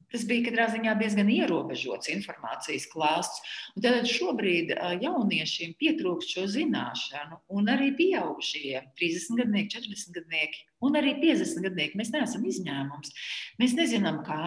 [0.10, 3.44] Tas bija katrā ziņā diezgan ierobežots informācijas klāsts.
[3.76, 10.98] Un tad šobrīd jauniešiem pietrūkst šo zināšanu, un arī pieaugušie, 30 gadnieki, 40 gadnieki, un
[10.98, 12.00] arī 50 gadnieki.
[12.00, 13.14] Mēs neesam izņēmums.
[13.62, 14.42] Mēs nezinām, kā.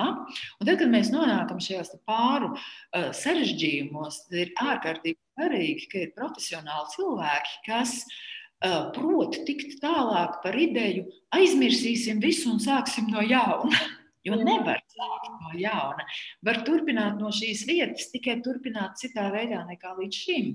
[0.59, 6.15] Un tad, kad mēs nonākam šajos pāru uh, sarežģījumos, tad ir ārkārtīgi svarīgi, ka ir
[6.19, 11.07] profesionāli cilvēki, kas uh, prot tikt tālāk par ideju,
[11.39, 13.83] aizmirsīsim visu un sāksim no jauna.
[14.23, 16.05] Jo nevar sākt no jauna.
[16.47, 20.53] Var turpināt no šīs vietas, tikai turpināt citā veidā nekā līdz šim.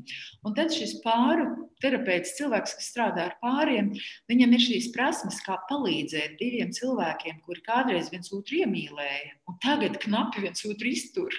[0.47, 1.49] Un tad šis pāru
[1.84, 3.91] terapeits, cilvēks, kas strādā ar pāriem,
[4.32, 9.99] viņam ir šīs prasmes, kā palīdzēt diviem cilvēkiem, kuri kādreiz viens otru iemīlēja, un tagad
[10.06, 11.36] knapi viens otru iztur.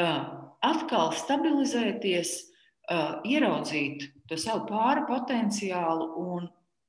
[0.00, 2.36] Uh, atkal stabilizēties,
[2.86, 6.46] uh, ieraudzīt to savu pāri potenciālu un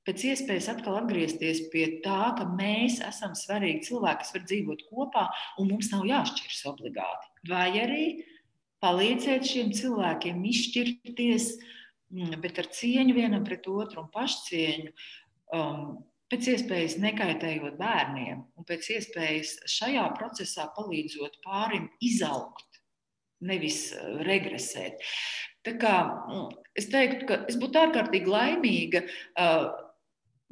[0.07, 5.25] pēc iespējas atkal atgriezties pie tā, ka mēs esam svarīgi cilvēki, kas var dzīvot kopā,
[5.61, 7.31] un mums nav jāšķiras obligāti.
[7.49, 8.05] Vai arī
[8.83, 11.51] palīdzēt šiem cilvēkiem izšķirties,
[12.13, 14.91] mm, bet ar cieņu vienam pret otru un pašcieņu.
[15.53, 15.85] Um,
[16.33, 22.81] pēc iespējas nekaitējot bērniem, un pēc iespējas šajā procesā palīdzot pārim izaugt,
[23.43, 24.99] nevis uh, regresēt.
[25.63, 25.95] Tā kā,
[26.27, 29.05] mm, es teiktu, ka es būtu ārkārtīgi laimīga,
[29.39, 29.69] uh,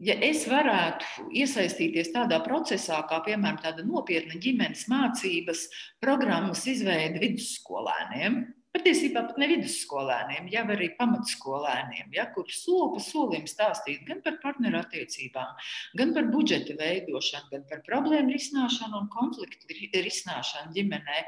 [0.02, 5.68] ja es varētu iesaistīties tādā procesā, kā piemēram tāda nopietna ģimenes mācības
[6.04, 13.48] programmas izveide vidusskolēniem, patiesībā pat ne vidusskolēniem, jau arī pamatskolēniem, ja, kur soli pa solim
[13.50, 15.58] stāstīt gan par partneru attiecībām,
[16.00, 21.26] gan par budžeta veidošanu, gan par problēmu risināšanu un konfliktu risināšanu ģimenē,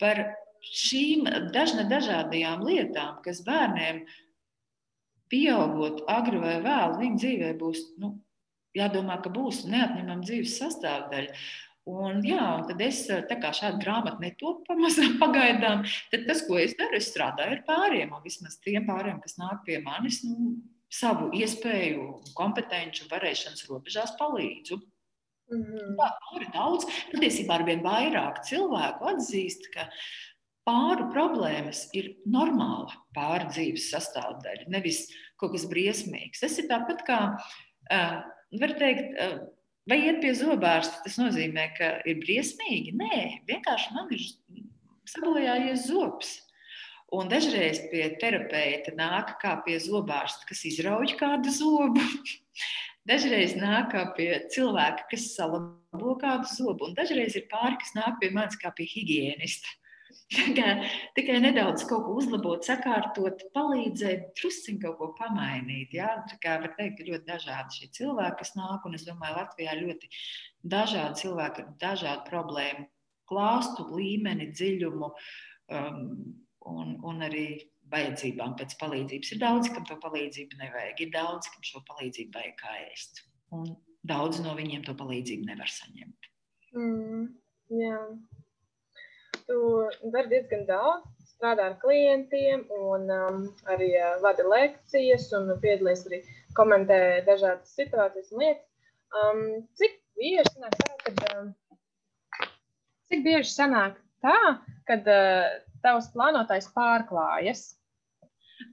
[0.00, 0.24] par
[0.64, 4.16] šīm dažna dažādajām lietām, kas bērniem ir
[5.30, 8.16] pieaugot agri vai vēlu, viņa dzīvē būs nu,
[8.76, 11.34] jādomā, ka būs neatņemama dzīves sastāvdaļa.
[11.88, 16.58] Un, jā, un tad es tā kā šādu grāmatu netopu pamazām pagaidām, tad tas, ko
[16.60, 20.58] es daru, es strādāju ar pāriem, un vismaz tiem pāriem, kas nāk pie manis, nu,
[20.92, 24.80] savu iespēju, kompetenci un varēšanas robežās palīdzu.
[25.48, 25.96] Mm -hmm.
[25.96, 26.84] Tā ir daudz.
[27.12, 29.88] Patiesībā ar vien vairāk cilvēku atzīst, ka
[30.68, 35.06] pāru problēmas ir normāla pāru dzīves sastāvdaļa, nevis
[35.40, 36.42] kaut kas briesmīgs.
[36.44, 38.18] Tas ir tāpat kā, uh,
[38.60, 39.38] var teikt, uh,
[39.88, 42.92] vai iet pie zobārsta, tas nozīmē, ka ir briesmīgi.
[42.98, 44.26] Nē, vienkārši man ir
[45.08, 46.36] sabojājies zobs.
[47.16, 52.04] Un dažreiz pie terapeita nāk kā pie zobārsta, kas izrauj kādu zobu.
[53.08, 58.18] Dažreiz nāk kā pie cilvēka, kas salabo kādu zobu, un dažreiz ir pāri, kas nāk
[58.20, 59.70] pie manis kā pie higienista.
[61.16, 65.94] Tikai, nedaudz kaut ko uzlabot, sakārtot, palīdzēt, drusciņ kaut ko pamainīt.
[65.96, 66.10] Jā?
[66.28, 69.76] Tā kā var teikt, ka ļoti dažādi šie cilvēki, kas nāk, un es domāju, Latvijā
[69.80, 70.10] ļoti
[70.74, 72.86] dažādi cilvēki ar dažādu problēmu
[73.28, 76.00] klāstu, līmeni, dziļumu um,
[76.72, 77.48] un, un arī
[77.92, 79.34] vajadzībām pēc palīdzības.
[79.34, 83.24] Ir daudz, kam to palīdzību nevajag, ir daudz, kam šo palīdzību vajag kā ēst.
[83.56, 83.70] Un
[84.08, 86.28] daudz no viņiem to palīdzību nevar saņemt.
[86.76, 87.30] Mm,
[87.72, 87.96] jā
[89.48, 89.60] tu
[90.12, 93.38] dari diezgan daudz, strādā ar klientiem un um,
[93.72, 96.20] arī uh, vada lekcijas un piedalies arī
[96.58, 98.66] komentē dažādas situācijas un lietas.
[99.08, 99.42] Um,
[99.78, 101.52] cik bieži sanāk tā, kad, um,
[103.08, 104.36] cik bieži sanāk tā,
[104.90, 105.48] kad uh,
[105.84, 107.77] tavs plānotais pārklājas?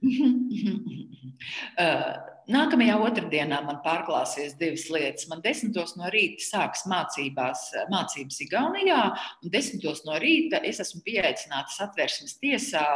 [2.46, 5.26] Nākamajā otrdienā man pārklāsies divas lietas.
[5.30, 9.00] Man desmitos no rīta sāks mācībās, mācības Igaunijā,
[9.42, 12.86] un desmitos no rīta es esmu pieaicināta satversmes tiesā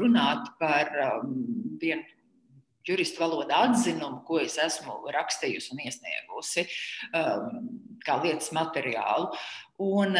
[0.00, 0.90] runāt par
[1.78, 2.02] vienu
[2.84, 6.66] juristu valodā atzinumu, ko es esmu rakstījusi un iesniegusi
[8.04, 9.30] kā lietas materiālu.
[9.84, 10.18] Un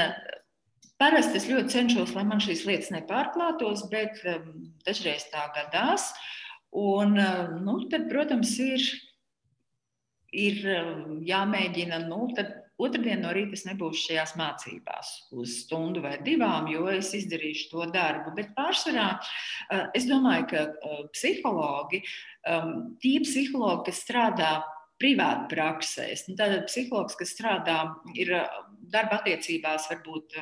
[1.05, 4.23] Parasti es ļoti cenšos, lai man šīs lietas nepārklātos, bet
[4.87, 6.07] dažreiz tā gadās.
[6.15, 6.31] Uh,
[6.75, 8.83] Un, eh, nu, tad, protams, ir,
[10.35, 10.89] ir eh,
[11.29, 12.51] jāmēģina, nu, tad
[12.83, 17.87] otrdien no rīta es nebūšu šajās mācībās uz stundu vai divām, jo es izdarīšu to
[17.95, 18.33] darbu.
[18.35, 20.65] Bet pārsvarā eh, es domāju, ka
[21.15, 22.03] psihologi,
[23.05, 24.51] tie psihologi, kas strādā
[24.99, 27.79] privāti praksēs, nu, tātad psihologs, kas strādā,
[28.19, 28.35] ir
[28.91, 30.41] darba attiecībās, varbūt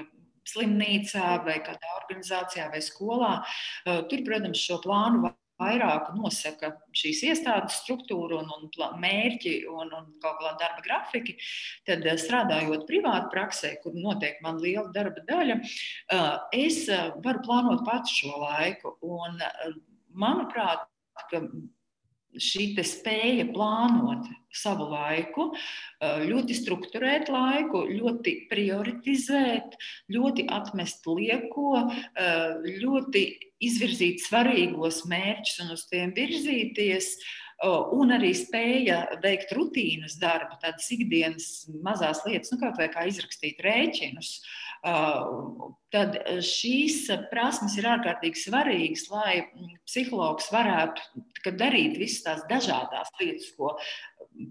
[0.51, 3.37] slimnīcā vai kādā organizācijā vai skolā,
[3.85, 5.31] tur, protams, šo plānu
[5.63, 11.37] vairāk nosaka šīs iestādes struktūru un, un mērķi un, un kaut kāda darba grafiki,
[11.89, 16.31] tad eh, strādājot privāti praksē, kur notiek man liela darba daļa, eh,
[16.65, 18.97] es eh, varu plānot pats šo laiku.
[19.03, 19.39] Un,
[20.13, 20.89] manuprāt,
[22.41, 25.51] šī spēja plānot savu laiku,
[26.01, 29.77] ļoti strukturēt laiku, ļoti prioritizēt,
[30.13, 31.87] ļoti atmest lieko,
[32.67, 33.25] ļoti
[33.63, 37.15] izvirzīt svarīgos mērķus un uz tiem virzīties.
[37.95, 44.33] Un arī spēja veikt rutīnas darbu, tādas ikdienas mazās lietas, nu, kā, kā izrakstīt rēķinus.
[44.41, 49.35] Uh, tad šīs prasmes ir ārkārtīgi svarīgas, lai
[49.87, 53.77] psihologs varētu darīt visas tās dažādas lietas, ko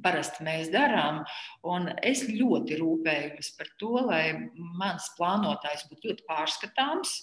[0.04, 1.24] parasti mēs darām.
[1.68, 4.24] Un es ļoti rūpējos par to, lai
[4.80, 7.18] mans plānotājs būtu ļoti pārskatāms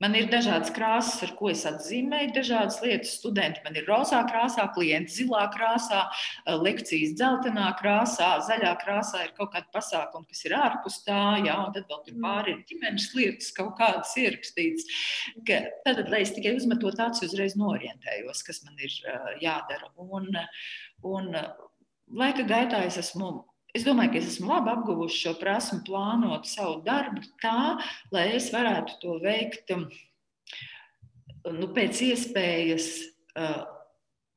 [0.00, 3.10] Man ir dažādas krāsas, ar ko es atzīmēju dažādas lietas.
[3.18, 9.34] Studenti man ir rozā krāsā, klienti zilā krāsā, eh, lekcijas dzeltenā krāsā, zaļā krāsā ir
[9.36, 12.24] kaut kāda pasākuma, kas ir ārpus tā, jā, un tad vēl tur mm.
[12.24, 14.88] pāri ir ģimenes lietas, kaut kādas ierakstītas.
[15.44, 19.92] Ka, tad, lai es tikai uzmetot acis, uzreiz norientējos, kas man ir uh, jādara.
[20.00, 20.32] Un,
[21.04, 21.32] un
[22.08, 26.80] laika gaitā es esmu Es domāju, ka es esmu labi apguvusi šo prasmu, plānot savu
[26.86, 27.76] darbu tā,
[28.14, 29.84] lai es varētu to veikt um,
[31.46, 32.88] nu, pēc iespējas
[33.38, 33.62] uh,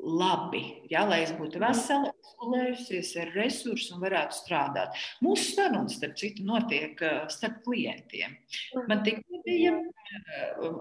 [0.03, 2.11] labi, ja, lai es būtu vesela,
[2.43, 4.97] izolējusies ar resursu un varētu strādāt.
[5.23, 6.99] Mūsu sarunas, starp citu, notiek
[7.31, 8.35] starp klientiem.
[8.89, 9.73] Man tikko bija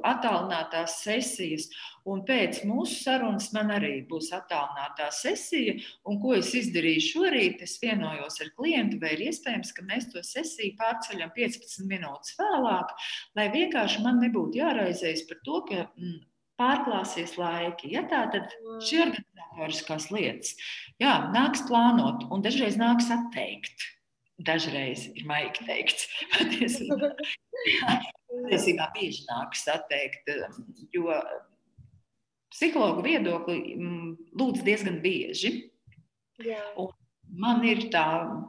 [0.06, 1.68] attālinātās sesijas,
[2.08, 5.76] un pēc mūsu sarunas man arī būs attālinātā sesija.
[6.08, 7.62] Un ko es izdarīju šorīt?
[7.66, 12.92] Es vienojos ar klientu, vai ir iespējams, ka mēs to sesiju pārceļam 15 minūtes vēlāk,
[13.38, 16.20] lai vienkārši man nebūtu jāraizējas par to, ka mm,
[16.62, 17.90] pārklāsies laiki.
[17.96, 18.54] Ja, tā tad
[18.86, 20.54] šī organizatoriskās lietas
[21.02, 23.88] jā, nāks plānot un dažreiz nāks atteikt.
[24.42, 27.12] Dažreiz ir maigi teikt, patiesībā,
[28.30, 30.30] patiesībā bieži nāks atteikt,
[30.94, 31.12] jo
[32.52, 34.08] psihologu viedokli mm,
[34.40, 35.54] lūdz diezgan bieži.
[37.32, 38.04] Man ir tā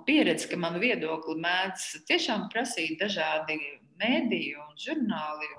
[0.08, 3.60] pieredze, ka manu viedokli mēdz tiešām prasīt dažādi
[4.02, 5.52] mēdīji un žurnāli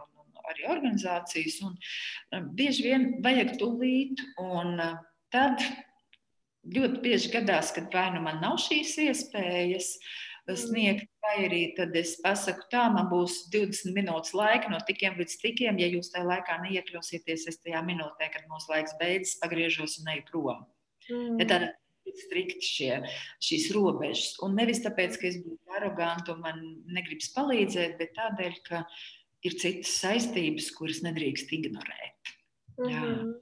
[0.52, 1.60] arī organizācijas.
[1.66, 1.78] Un,
[2.36, 5.00] um, bieži vien vajag tūlīt, un uh,
[5.34, 5.62] tad
[6.74, 11.94] ļoti bieži gadās, kad vai nu man nav šīs iespējas uh, sniegt, vai arī tad
[11.96, 15.80] es pasaku, tā man būs 20 minūtes laika no tikiem līdz tikiem.
[15.80, 20.28] Ja jūs tajā laikā neiekļausieties, es tajā minūtē, kad mūsu laiks beidzas, pagriežos un eju
[20.30, 20.68] prom.
[21.08, 21.40] Mm.
[21.40, 21.66] Ja tad
[22.20, 22.92] strikti šie,
[23.42, 24.34] šīs robežas.
[24.44, 28.84] Un nevis tāpēc, ka es būtu aroganta un man negribas palīdzēt, bet tādēļ, ka
[29.44, 32.34] ir citas saistības, kuras nedrīkst ignorēt.
[32.78, 32.92] Mm -hmm.
[32.92, 33.40] Jā.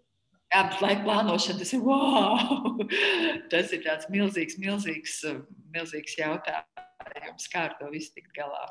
[0.53, 2.83] Jā, bet laika plānošana tas ir wow!
[3.53, 5.15] Tas ir tāds milzīgs, milzīgs,
[5.73, 8.67] milzīgs jautājums, kā ar to visu tikt galā.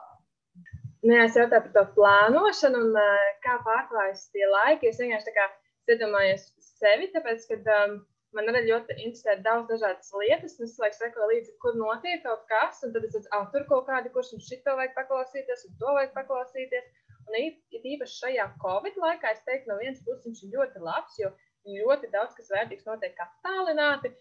[1.01, 4.91] Nu es jautāju par to plānošanu un uh, kā pārklājas tie laiki.
[4.91, 5.33] Es vienkārši
[5.89, 7.95] iedomājos sevi, tāpēc, ka um,
[8.37, 10.59] man arī ļoti interesē daudz dažādas lietas.
[10.61, 13.89] Es laikam sekoju līdzi, kur notiek kaut kas, un tad es redzu, ah, tur kaut
[13.89, 16.93] kādi kursi, un šito vajag paklausīties, un to vajag paklausīties.
[17.29, 21.17] Un it īpaši šajā Covid laikā es teiktu, no vienas puses viņš ir ļoti labs,
[21.21, 21.31] jo
[21.69, 24.13] ļoti daudz kas vērtīgs notiek attālināti.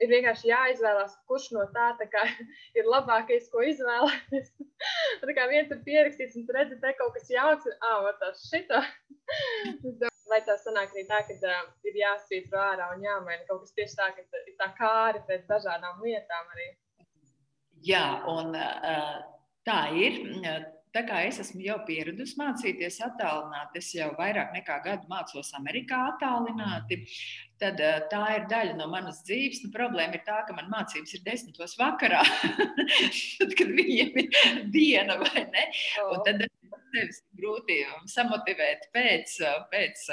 [0.00, 2.22] Ir vienkārši jāizvēlās, kurš no tā, tā kā,
[2.78, 4.52] ir labākais, ko izvēlēties.
[5.24, 8.80] tā kā viens ir pierakstīts, un redzi, te kaut kas jauks, un ah, tas šito.
[10.30, 13.96] Vai tā sanāk arī tā, ka uh, ir jāsvītro ārā un jāmaina kaut kas tieši
[13.98, 16.68] tā, ka ir tā kāri pēc dažādām lietām arī.
[17.82, 19.16] Jā, un uh,
[19.66, 20.20] tā ir
[20.94, 26.00] Tā kā es esmu jau pieradusi mācīties attālināti, es jau vairāk nekā gadu mācos Amerikā
[26.08, 26.98] attālināti.
[27.60, 29.62] Tad eh, tā ir daļa no manas dzīves.
[29.64, 32.24] Nu, problēma ir tā, ka man mācības ir desmitos vakarā,
[33.38, 34.40] tad, kad viņiem ir
[34.74, 35.68] diena vai ne.
[36.08, 39.36] Un tad tev ir grūti samotivēt pēc,
[39.70, 40.06] pēc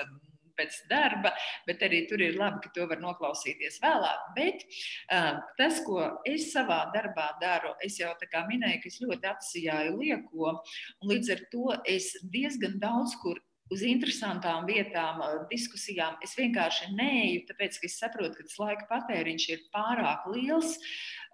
[0.58, 1.34] pēc darba,
[1.68, 4.30] bet arī tur ir labi, ka to var noklausīties vēlāk.
[4.38, 9.02] Bet uh, tas, ko es savā darbā daru, es jau tā kā minēju, ka es
[9.04, 10.56] ļoti atsijāju lieko,
[11.02, 13.42] un līdz ar to es diezgan daudz kur
[13.74, 16.18] uz interesantām vietām, diskusijām.
[16.24, 20.78] Es vienkārši neeju, tāpēc ka es saprotu, ka tas laika patēriņš ir pārāk liels.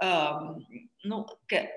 [0.01, 0.63] Um,
[1.07, 1.19] nu,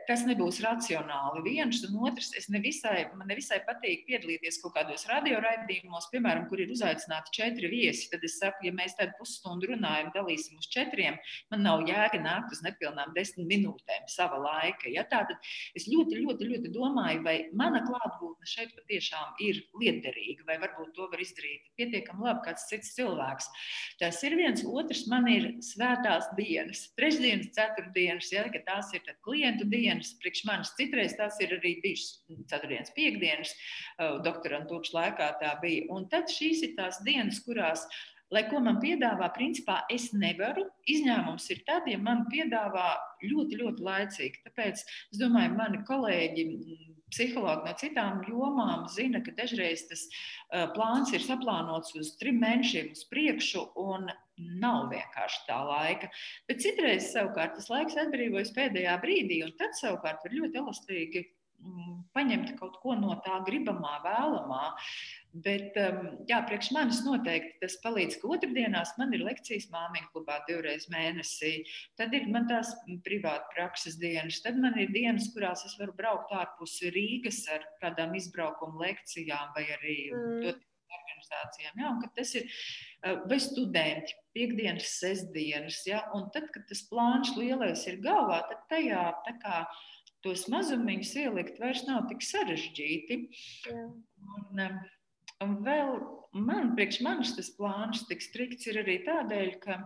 [0.07, 1.43] tas nebūs racionāli.
[1.47, 7.35] Viens un otrs, nevisai, man nevisai patīk piedalīties kaut kādos radioraidījumos, piemēram, kur ir uzaicināti
[7.35, 8.07] četri viesi.
[8.13, 11.19] Tad es saku, ja mēs tādu pusstundu runājam, dalīsim uz četriem,
[11.53, 14.91] man nav jēga nākt uz nepilnām desmit minūtēm sava laika.
[14.95, 15.05] Ja?
[15.11, 15.43] Tātad
[15.77, 21.11] es ļoti, ļoti, ļoti domāju, vai mana klātbūtne šeit patiešām ir liederīga, vai varbūt to
[21.11, 23.51] var izdarīt pietiekami labi kāds cits cilvēks.
[24.01, 29.69] Tas ir viens, otrs man ir svētās dienas, trešdienas, ceturtdienas, ja, ka tās ir klientu
[29.71, 32.11] dienas, priekš manis citreiz tās ir arī bijušas
[32.51, 33.55] ceturtdienas, piekdienas,
[33.99, 35.87] uh, doktorantūras laikā tā bija.
[35.95, 37.87] Un tad šīs ir tās dienas, kurās
[38.35, 40.67] lai ko man piedāvā, principā es nevaru.
[40.91, 42.89] Izņēmums ir tad, ja man piedāvā
[43.23, 44.43] ļoti, ļoti laicīgi.
[44.49, 46.47] Tāpēc es domāju, mani kolēģi,
[47.17, 50.05] psihologi no citām jomām zina, ka dažreiz tas
[50.77, 54.11] plāns ir saplānots uz trim mēnešiem uz priekšu, un
[54.61, 56.11] nav vienkārši tā laika.
[56.49, 61.95] Bet citreiz savukārt tas laiks atbrīvojas pēdējā brīdī, un tad savukārt var ļoti elastīgi mm,
[62.17, 64.65] paņemt kaut ko no tā gribamā, vēlamā.
[65.45, 70.39] Bet, um, jā, priekš manis noteikti tas palīdz, ka otrdienās man ir lekcijas māmiņu klubā
[70.47, 71.59] divreiz mēnesī.
[71.99, 72.71] Tad ir man tās
[73.05, 78.15] privāta prakses dienas, tad man ir dienas, kurās es varu braukt ārpus Rīgas ar kādām
[78.17, 80.63] izbraukuma lekcijām vai arī mm.
[81.01, 81.83] organizācijām.
[81.83, 82.49] Ja, tas ir
[83.27, 85.83] vai studenti, piekdienas, sestdienas.
[85.91, 89.09] Ja, un tad, kad tas plāns lielais ir galvā, tad tajā
[89.43, 89.63] kā,
[90.25, 93.25] tos mazumiņus ielikt vairs nav tik sarežģīti.
[93.69, 93.89] Jā.
[94.27, 94.63] Un,
[95.45, 95.99] un vēl
[96.37, 99.79] man, priekš manis tas plāns tik strikts ir arī tādēļ, ka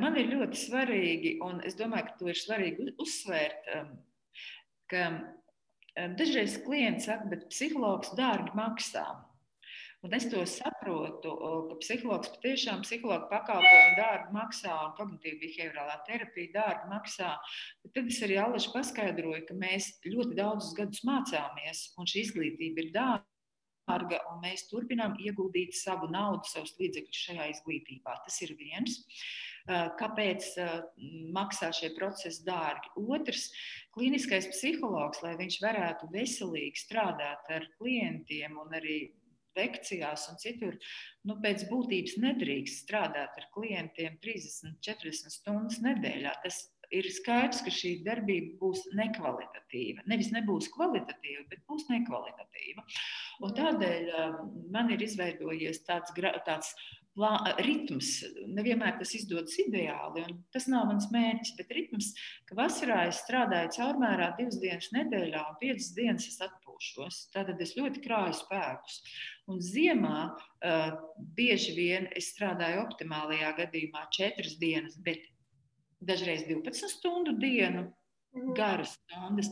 [0.00, 3.72] man ir ļoti svarīgi, un es domāju, ka to ir svarīgi uzsvērt,
[4.90, 5.08] ka
[6.18, 9.06] dažreiz klients saka, bet psihologs dārgi maksā.
[10.00, 11.34] Un es to saprotu,
[11.68, 17.34] ka psihologs patiešām psihologa pakalpojumu dārgi maksā un kognitīva behaviorālā terapija dārgi maksā.
[17.84, 22.86] Bet tad es arī Alaši paskaidroju, ka mēs ļoti daudzus gadus mācāmies, un šī izglītība
[22.86, 23.29] ir dārga
[23.90, 28.16] dārga, un mēs turpinām ieguldīt savu naudu, savus līdzekļus šajā izglītībā.
[28.24, 29.00] Tas ir viens.
[30.00, 30.46] Kāpēc
[31.36, 32.90] maksā šie procesi dārgi?
[32.96, 33.50] Otrs,
[33.94, 39.00] kliniskais psihologs, lai viņš varētu veselīgi strādāt ar klientiem un arī
[39.58, 40.76] lekcijās un citur,
[41.26, 46.36] nu, pēc būtības nedrīkst strādāt ar klientiem 30, 40 stundas nedēļā.
[46.44, 46.62] Tas
[46.94, 50.06] ir skaidrs, ka šī darbība būs nekvalitatīva.
[50.10, 52.86] Nevis nebūs kvalitatīva, bet būs nekvalitatīva.
[53.46, 54.08] Un tādēļ
[54.74, 56.14] man ir izveidojies tāds,
[56.46, 56.74] tāds
[57.16, 57.32] plā,
[57.64, 58.12] ritms.
[58.54, 62.12] Nevienmēr tas izdodas ideāli, un tas nav mans mērķis, bet ritms,
[62.48, 67.20] ka vasarā es strādāju caurmērā divas dienas nedēļā, un piecas dienas es atpūšos.
[67.34, 69.02] Tad es ļoti krāju spēkus.
[69.50, 70.94] Un ziemā uh,
[71.36, 75.26] bieži vien es strādāju optimālajā gadījumā četras dienas, bet
[76.00, 77.88] dažreiz 12 stundu dienu,
[78.36, 78.54] mhm.
[78.56, 79.50] garas stundas,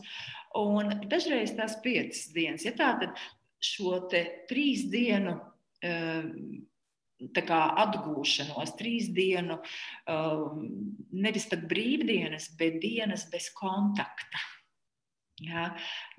[0.57, 2.65] un dažreiz tās 5 dienas.
[2.67, 3.21] Ja tā tad
[3.63, 3.99] šo
[4.49, 5.37] trīs dienu
[7.45, 9.59] kā, atgūšanos, trīs dienu,
[11.11, 14.45] nevis pat brīvdienas, bet dienas bez kontakta.
[15.39, 15.69] Ja,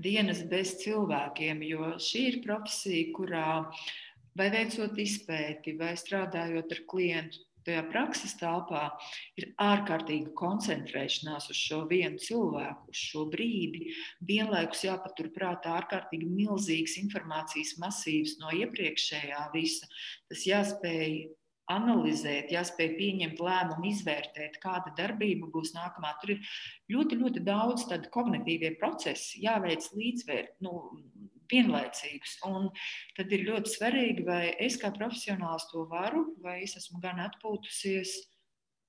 [0.00, 3.48] dienas bez cilvēkiem, jo šī ir profesija, kurā
[4.36, 8.86] vai veicot izpēti, vai strādājot ar klientu, tajā prakses telpā
[9.40, 13.90] ir ārkārtīga koncentrēšanās uz šo vienu cilvēku, uz šo brīdi.
[14.26, 19.90] Vienlaikus jāpaturprātā ārkārtīgi milzīgs informācijas masīvs no iepriekšējā visa.
[20.30, 21.20] Tas jāspēj
[21.70, 26.12] analizēt, jāspēj pieņemt lēmumu, izvērtēt, kāda darbība būs nākamā.
[26.22, 26.54] Tur ir
[26.92, 30.56] ļoti, ļoti daudz tādu kognitīvie procesi, jāveic līdzvērt.
[30.66, 30.74] Nu,
[31.50, 32.38] vienlaicīgus.
[32.48, 32.70] Un
[33.16, 38.16] tad ir ļoti svarīgi, vai es kā profesionāls to varu, vai es esmu gan atpūtusies,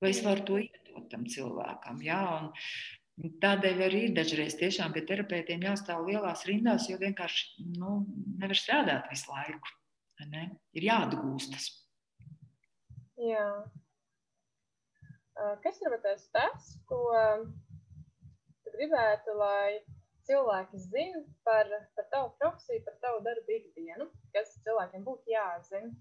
[0.02, 2.02] vai es varu to iedot tam cilvēkam.
[2.06, 8.02] Jā, un tādēļ arī ir dažreiz tiešām pie terapeitiem jāstāv lielās rindās, jo vienkārši nu,
[8.42, 9.78] nevar strādāt visu laiku.
[10.30, 10.52] Ne?
[10.78, 11.64] Ir jāatgūstas.
[13.22, 13.46] Jā.
[15.64, 15.96] Kas ir
[16.34, 17.00] tas, ko
[18.62, 19.80] tu gribētu, lai
[20.32, 21.68] cilvēki zina par,
[21.98, 25.92] par tavu profesiju, par tavu darbu ikdienu, kas cilvēkiem būtu jāzina.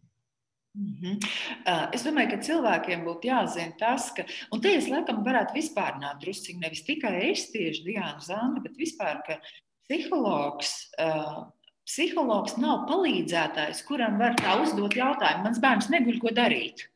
[0.78, 1.94] Mm -hmm.
[1.94, 4.22] es domāju, ka cilvēkiem būtu jāzina tas, ka,
[4.54, 9.18] un te es laikam varētu vispārināt drusciņi, nevis tikai es tieši Diāna Zanda, bet vispār,
[9.26, 9.40] ka
[9.88, 11.50] psihologs, uh,
[11.82, 16.86] psihologs nav palīdzētājs, kuram var tā uzdot jautājumu, mans bērns neguļ, ko darīt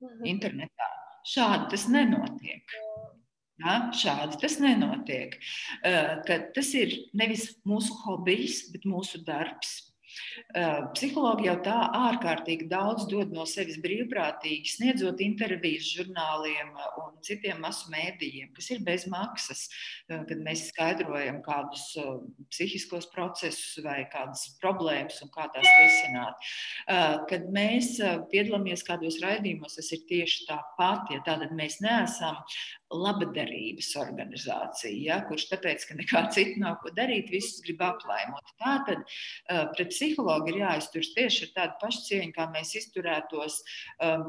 [0.00, 0.26] mm -hmm.
[0.34, 0.90] internetā.
[1.22, 2.64] Šādi tas nenotiek.
[2.66, 2.89] Jā.
[3.60, 5.36] Ja, šādi tas nenotiek.
[5.84, 9.78] Tas ir nevis mūsu hobijs, bet mūsu darbs.
[10.96, 17.92] Psihologi jau tā ārkārtīgi daudz dod no sevis brīvprātīgi, sniedzot intervijas žurnāliem un citiem masu
[17.92, 19.68] mēdījiem, kas ir bez maksas,
[20.10, 21.84] kad mēs skaidrojam kādus
[22.50, 26.50] psihiskos procesus vai kādas problēmas un kā tās risināt.
[27.30, 27.94] Kad mēs
[28.34, 31.14] piedalāmies kādos raidījumos, tas ir tieši tāpat.
[31.14, 32.42] Ja tātad mēs neesam
[32.90, 38.54] labdarības organizācija, ja, kurš tāpēc, ka nekā cita nav ko darīt, visus grib aplaimot.
[38.60, 39.04] Tātad
[39.76, 43.60] pret psihologu ir jāizturas tieši ar tādu pašcieņu, kā mēs izturētos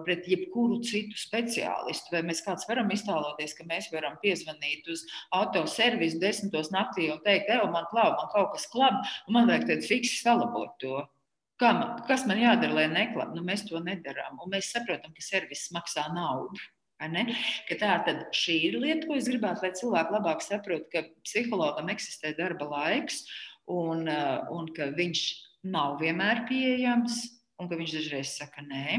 [0.05, 2.13] pret jebkuru citu speciālistu.
[2.15, 5.05] Vai mēs kāds varam iztēloties, ka mēs varam piezvanīt uz
[5.37, 9.67] autoservisu desmitos naktī un teikt, ej, man klau, man kaut kas klab, un man vajag
[9.71, 11.01] tad fiksi salabot to.
[11.61, 13.35] Kā man, kas man jādara, lai neklap?
[13.35, 14.39] Nu, mēs to nedarām.
[14.41, 16.57] Un mēs saprotam, ka servis maksā naudu.
[17.01, 22.35] Tā tad šī ir lieta, ko es gribētu, lai cilvēki labāk saprotu, ka psihologam eksistē
[22.37, 23.23] darba laiks
[23.71, 25.21] un, uh, un ka viņš
[25.73, 27.23] nav vienmēr pieejams.
[27.61, 28.95] Un ka viņš dažreiz saka, nē.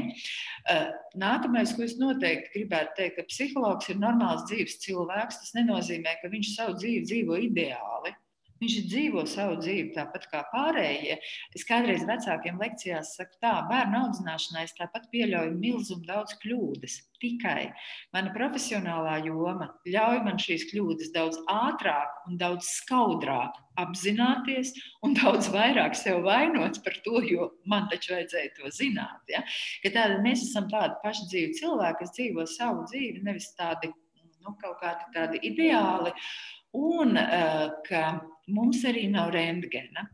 [0.71, 0.85] Uh,
[1.19, 5.41] nākamais, ko es noteikti gribētu teikt, ka psihologs ir normāls dzīves cilvēks.
[5.41, 8.13] Tas nenozīmē, ka viņš savu dzīvi dzīvo ideāli.
[8.63, 11.17] Viņš dzīvo savu dzīvi tāpat kā pārējie.
[11.51, 16.95] Es kādreiz vecākiem lekcijās saku, tā bērnu audzināšanā es tāpat pieļauju milzumu daudz kļūdas.
[17.19, 17.73] Tikai
[18.15, 24.71] mana profesionālā joma ļauj man šīs kļūdas daudz ātrāk un daudz skaudrāk apzināties
[25.03, 29.19] un daudz vairāk sev vainot par to, jo man taču vajadzēja to zināt.
[29.31, 29.43] Ja?
[29.83, 33.91] Ka tāda, mēs esam tādi paši dzīvi cilvēki, kas dzīvo savu dzīvi, nevis tādi
[34.43, 36.15] nu, kaut kādi tādi ideāli.
[36.73, 38.05] Un uh, ka
[38.47, 40.07] mums arī nav rentgena.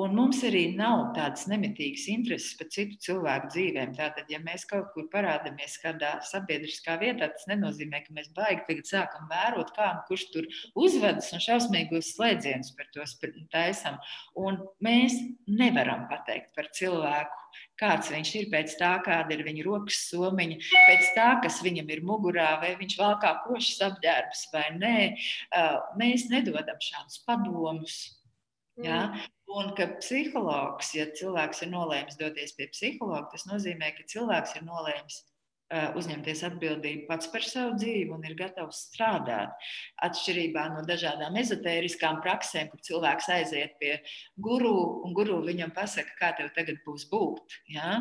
[0.00, 3.92] Un mums arī nav tādas nemitīgas intereses par citu cilvēku dzīvēm.
[3.94, 8.90] Tātad, ja mēs kaut kur parādāmies kādā sabiedriskā vietā, tas nenozīmē, ka mēs baigi tagad
[8.90, 10.48] sākam vērot, kā nu kurš tur
[10.86, 13.06] uzvedas un šausmīgos slēdzienus par to
[13.54, 14.00] taisam.
[14.34, 15.14] Un mēs
[15.46, 17.44] nevaram pateikt par cilvēku
[17.78, 22.02] kāds viņš ir pēc tā, kāda ir viņa rokas somiņa, pēc tā, kas viņam ir
[22.06, 24.98] mugurā, vai viņš valkā košas apģērbs vai nē.
[26.00, 28.02] Mēs nedodam šādus padomus.
[28.82, 29.06] Ja?
[29.06, 29.30] Mm.
[29.54, 34.64] Un ka psihologs, ja cilvēks ir nolēmis doties pie psihologa, tas nozīmē, ka cilvēks ir
[34.66, 35.20] nolēmis
[35.72, 39.54] uzņemties atbildību pats par savu dzīvi un ir gatavs strādāt.
[40.04, 43.94] Atšķirībā no dažādām ezotēriskām praksēm, kur cilvēks aiziet pie
[44.36, 44.74] guru
[45.06, 47.56] un guru viņam pasaka, kā tev tagad būs būt.
[47.72, 47.96] Ja?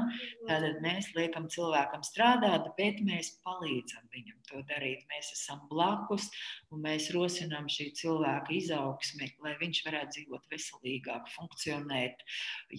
[0.50, 5.08] Tad mēs liekam cilvēkam strādāt, bet mēs palīdzam viņam to darīt.
[5.14, 6.30] Mēs esam blakus
[6.74, 12.22] un mēs rosinām šī cilvēka izaugsmi, lai viņš varētu dzīvot veselīgāk, funkcionēt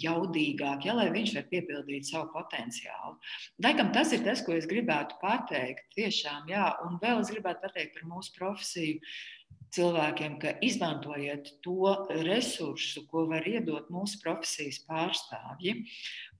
[0.04, 3.16] jaudīgāk, ja, lai viņš var piepildīt savu potenciālu.
[3.64, 7.64] Laikam tas ir tas, ko es gribu gribētu pateikt, tiešām, jā, un vēl es gribētu
[7.64, 9.00] pateikt par mūsu profesiju
[9.74, 11.94] cilvēkiem, ka izmantojiet to
[12.26, 15.80] resursu, ko var iedot mūsu profesijas pārstāvji.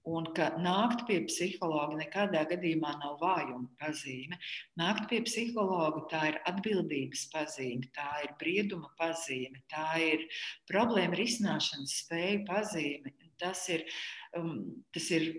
[0.05, 4.37] Un ka nākt pie psihologa nekādā gadījumā nav vājuma pazīme.
[4.77, 10.27] Nākt pie psihologa tā ir atbildības pazīme, tā ir brieduma pazīme, tā ir
[10.69, 13.15] problēma risināšanas spēju pazīme.
[13.41, 13.81] Tas ir,
[14.37, 15.31] um, tas ir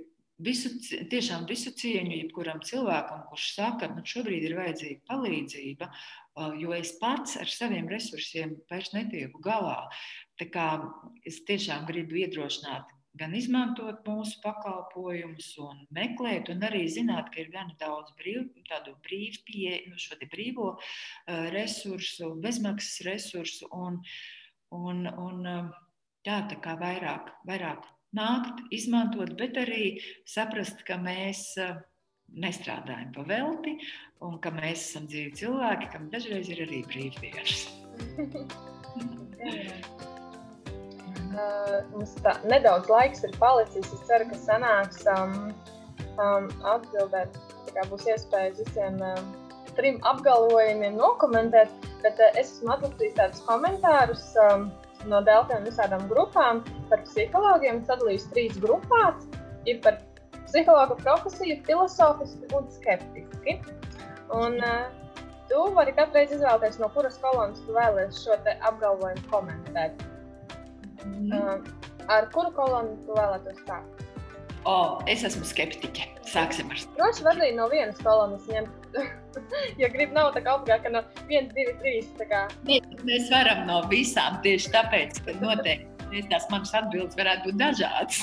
[0.42, 0.72] visu,
[1.10, 5.90] tiešām visu cieņu jebkuram cilvēkam, kurš saka, ka nu, šobrīd ir vajadzīga palīdzība,
[6.60, 9.86] jo es pats ar saviem resursiem vairs netieku galā.
[10.40, 10.68] Tā kā
[11.24, 17.50] es tiešām gribu iedrošināt gan izmantot mūsu pakalpojumus, un meklēt, un arī zināt, ka ir
[17.54, 20.74] gan daudz brīv, tādu brīvu pieeju, nu, šo brīvo
[21.54, 24.02] resursu, bezmaksas resursu, un,
[24.76, 25.42] un, un
[26.26, 29.96] jā, tā kā vairāk, vairāk nākt, izmantot, bet arī
[30.28, 31.76] saprast, ka mēs eh,
[32.42, 33.76] nestrādājam pa velti
[34.24, 37.66] un ka mēs esam dzīvi cilvēki, kam dažreiz ir arī brīvdienas.
[41.36, 43.92] uh, mums tā, nedaudz laiks ir palicis.
[43.92, 45.36] Es ceru, ka sanāks um,
[46.16, 47.36] um, atbildēt.
[47.90, 49.26] Būs iespēja visiem um,
[49.76, 54.26] trim apgalvojumiem nokomentēt, bet uh, es esmu atlasījis tādus komentārus.
[54.48, 54.70] Um,
[55.10, 59.26] no un visādām grupām par psihologiem sadalījis trīs grupās.
[59.66, 59.98] Ir par
[60.46, 63.58] psihologa profesiju, filozofiski un skeptiski.
[64.34, 64.86] Un, uh,
[65.50, 68.38] tu vari katreiz izvēlēties, no kuras kolonas tu vēlēsies šo
[68.70, 70.06] apgalvojumu komentēt.
[71.06, 71.30] Mm.
[71.30, 74.05] Uh, ar kuru kolonu tu vēlētos sākt?
[74.66, 76.08] Oh, es esmu skeptiķe.
[76.26, 76.88] Sāksim ar to.
[76.96, 78.96] Droši vien arī no vienas kolonas ņemt.
[79.80, 82.26] ja grib, nav tā kā obligāti, ka no 1, 2, 3.
[82.32, 82.40] Kā...
[82.66, 88.18] Mēs, varam no visām tieši tāpēc, ka noteikti tās manas atbildes varētu būt dažādas.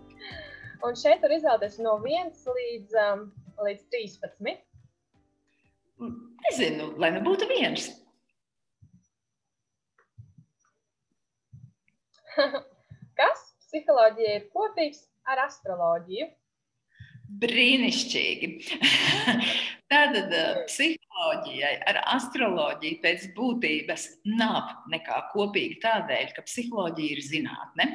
[0.84, 2.28] Un šeit var izvēlēties no 1
[2.60, 3.24] līdz, um,
[3.64, 4.60] līdz 13.
[6.44, 7.88] Nezinu, lai nebūtu viens.
[13.20, 16.28] Kas psiholoģija ir kopīgs ar astroloģiju?
[17.40, 18.48] Brīnišķīgi.
[19.90, 20.32] Tātad
[20.66, 27.88] psiholoģijai ar astroloģiju pēc būtības nav nekā kopīga tādēļ, ka psiholoģija ir zinātne,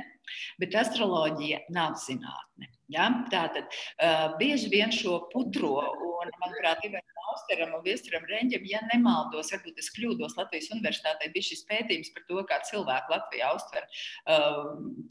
[0.61, 2.71] bet astroloģija nav zinātne.
[2.93, 3.09] Ja?
[3.31, 9.49] Tātad uh, bieži vien šo putro, un, manuprāt, Ivaram Austeram un Viestram Reņģim, ja nemaldos,
[9.53, 14.61] varbūt es kļūdos, Latvijas universitātē bija šis pētījums par to, kā cilvēku Latvijā uztver uh,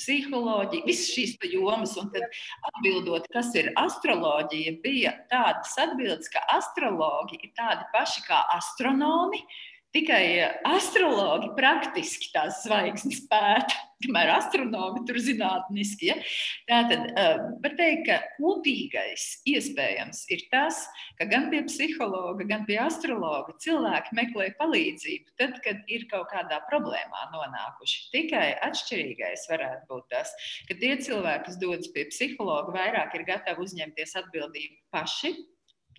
[0.01, 2.25] psiholoģiju, visas šīs jomas, un tad
[2.71, 9.43] atbildot, kas ir astroloģija, bija tādas atbildes, ka astrologi ir tādi paši kā astronomi,
[9.95, 16.09] Tikai astrologi praktiski tās zvaigznes pēta, kamēr astronomi tur zinātniski.
[16.09, 16.17] Ja?
[16.67, 20.83] Tātad eh, var teikt, ka kopīgais iespējams ir tas,
[21.21, 26.59] ka gan pie psihologa, gan pie astrologa cilvēki meklē palīdzību tad, kad ir kaut kādā
[26.67, 28.05] problēmā nonākuši.
[28.17, 30.35] Tikai atšķirīgais varētu būt tas,
[30.67, 35.37] ka tie cilvēki, kas dodas pie psihologa, vairāk ir gatavi uzņemties atbildību paši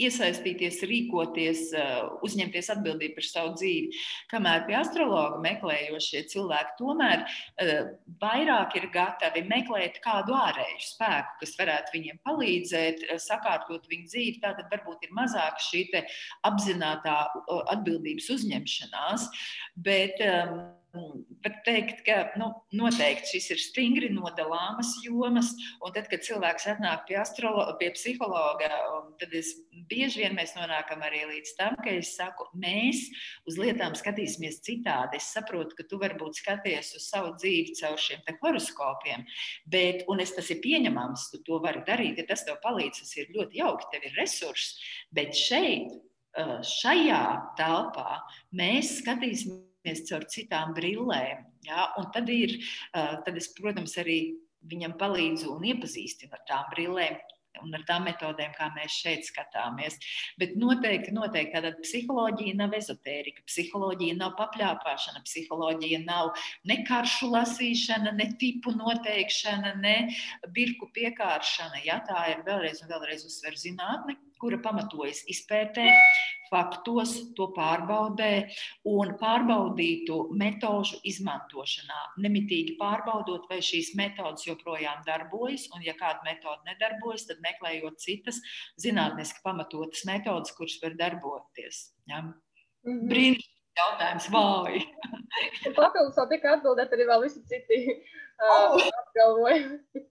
[0.02, 4.02] iesaistīties, rīkoties, eh, uzņemties atbildību par savu dzīvi.
[4.32, 7.92] Kamēr pie astrologa meklējošie cilvēki tomēr eh,
[8.22, 14.42] vairāk ir gatavi meklēt kādu ārēju spēku, kas varētu viņiem palīdzēt, eh, sakārtot viņu dzīvi.
[14.44, 15.86] Tātad varbūt ir mazāk šī
[16.46, 17.30] apzināta
[17.72, 19.28] atbildības uzņemšanās.
[19.76, 25.52] Bet, um, var teikt, ka nu, noteikti šis ir stingri nodalāmas jomas.
[25.96, 27.18] Tad, kad cilvēks atnāk pie,
[27.80, 28.70] pie psihologa,
[29.22, 29.52] tad es
[29.90, 33.04] bieži vien mēs nonākam arī līdz tam, ka es saku, mēs
[33.50, 35.20] uz lietām skatīsimies citādi.
[35.20, 39.28] Es saprotu, ka tu varbūt skaties uz savu dzīvi caur šiem horoskopiem,
[39.72, 43.32] bet, es tas ir pieņemams, tu to vari darīt, ja tas tev palīdz, tas ir
[43.36, 44.82] ļoti jauki, tev ir resurss,
[45.16, 45.94] bet šeit,
[46.36, 47.22] šajā
[47.60, 48.20] telpā
[48.56, 49.65] mēs skatīsimies
[50.10, 51.46] caur citām brillēm.
[51.68, 51.92] Ja?
[52.02, 52.58] Un tad ir,
[52.94, 54.20] tad es, protams, arī
[54.66, 57.22] viņam palīdzu un iepazīstinu ar tām brillēm,
[57.64, 59.96] un ar tām metodēm, kā mēs šeit skatāmies.
[60.42, 66.34] Bet noteikti, noteikti tāda psiholoģija nav ezotērika, psiholoģija nav papļāpāšana, psiholoģija nav
[66.68, 69.96] ne karšu lasīšana, ne tipu noteikšana, ne
[70.56, 71.84] birku piekāršana.
[71.88, 75.88] Ja, tā ir vēlreiz un vēlreiz uzsver zinātne, kura pamatojas izpētē,
[76.50, 78.32] faktos, to pārbaudē
[78.92, 82.02] un pārbaudītu metožu izmantošanā.
[82.26, 88.38] Nemitīgi pārbaudot, vai šīs metodas joprojām darbojas, un ja kāda metode nedarbojas, tad meklējot citas
[88.82, 91.78] zinātniski pamatotas metodas, kuras var darboties.
[92.10, 92.18] Ja?
[92.22, 93.08] Mm -hmm.
[93.12, 94.74] Brīnišķīgi jautājums, vai?
[95.76, 97.98] Papildus vēl tika atbildēt arī vēl visi citi uh,
[98.50, 98.76] oh.
[99.04, 99.78] apgalvojumi.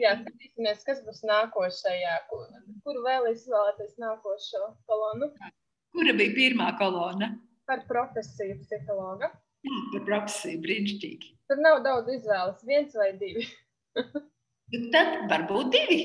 [0.00, 2.14] Jā, skatīsimies, kas būs nākošajā.
[2.30, 2.46] Kur,
[2.86, 5.30] kur vēl izvēlēties nākošo kolonu?
[5.94, 7.30] Kura bija pirmā kolona?
[7.68, 9.30] Par profesiju psihologa.
[9.64, 11.32] Jā, par profesiju brīnišķīgi.
[11.50, 13.46] Tur nav daudz izvēles, viens vai divi.
[14.92, 16.00] Tad varbūt divi.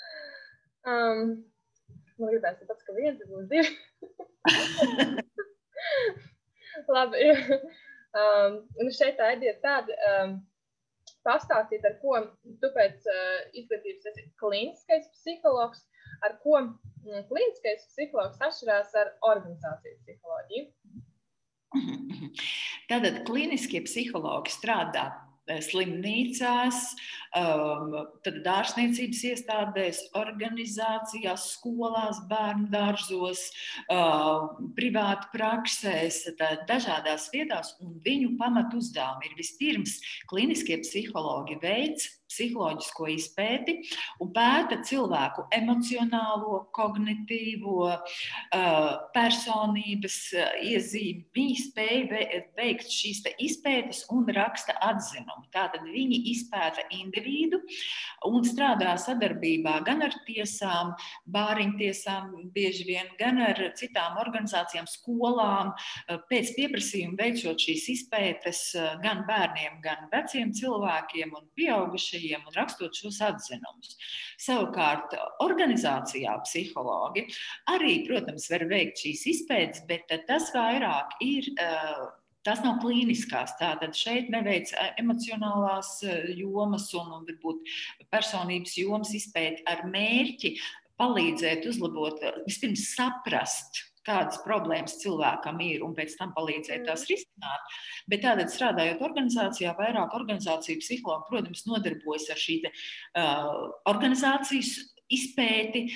[0.90, 1.36] um,
[2.18, 3.70] man gribēs pats, ka viens būs divi.
[6.94, 7.30] Labi.
[8.16, 9.96] Um, un šeit tā ideja tāda.
[10.10, 10.36] Um,
[11.26, 12.20] pastāstīt, ar ko
[12.62, 15.84] tu pēc uh, izglītības esi klīniskais psihologs,
[16.26, 20.66] ar ko mm, klīniskais psihologs atšķirās ar organizācijas psiholoģiju?
[22.90, 26.80] Tātad klīniskie psihologi strādā Eh, slimnīcās,
[27.38, 27.94] um,
[28.44, 33.46] dārzniecības iestādēs, organizācijās, skolās, bērnu dārzos,
[33.92, 36.22] uh, privāti praksēs,
[36.68, 37.74] dažādās vietās.
[38.06, 39.98] Viņu pamatu uzdevumi ir vispirms
[40.30, 43.76] klīniskie psihologi veids psiholoģisko izpēti
[44.22, 47.90] un pēta cilvēku emocionālo, kognitīvo,
[49.14, 50.18] personības
[50.66, 51.24] iezīmi.
[51.36, 52.22] Viņi spēja
[52.58, 55.46] veikt šīs izpētes un raksta atzinumu.
[55.54, 57.60] Tātad viņi izpēta individu
[58.26, 60.94] un strādā sadarbībā gan ar tiesām,
[61.32, 65.72] bāriņtiesām, bieži vien, gan ar citām organizācijām, skolām,
[66.30, 68.62] pēc pieprasījuma veicot šīs izpētes
[69.04, 71.48] gan bērniem, gan veciem cilvēkiem un
[72.16, 73.96] pieaugušajiem un rakstot šos atzinumus.
[74.40, 77.26] Savukārt, organizācijā psihologi
[77.72, 81.52] arī, protams, var veikt šīs izpētes, bet tas vairāk ir.
[81.56, 82.14] Uh,
[82.46, 83.56] Tas nav klīniskās.
[83.58, 84.70] Tātad šeit neveic
[85.02, 85.88] emocionālās
[86.38, 87.72] jomas un, un varbūt
[88.06, 90.52] personības jomas izpēti ar mērķi
[90.94, 97.12] palīdzēt uzlabot, vispirms saprast, kādas problēmas cilvēkam ir un pēc tam palīdzēt tās mm.
[97.12, 97.78] risināt.
[98.10, 102.74] Bet tātad strādājot organizācijā, vairāk organizāciju psihologi, protams, nodarbojas ar šī te,
[103.18, 104.76] uh, organizācijas
[105.12, 105.86] izpēti,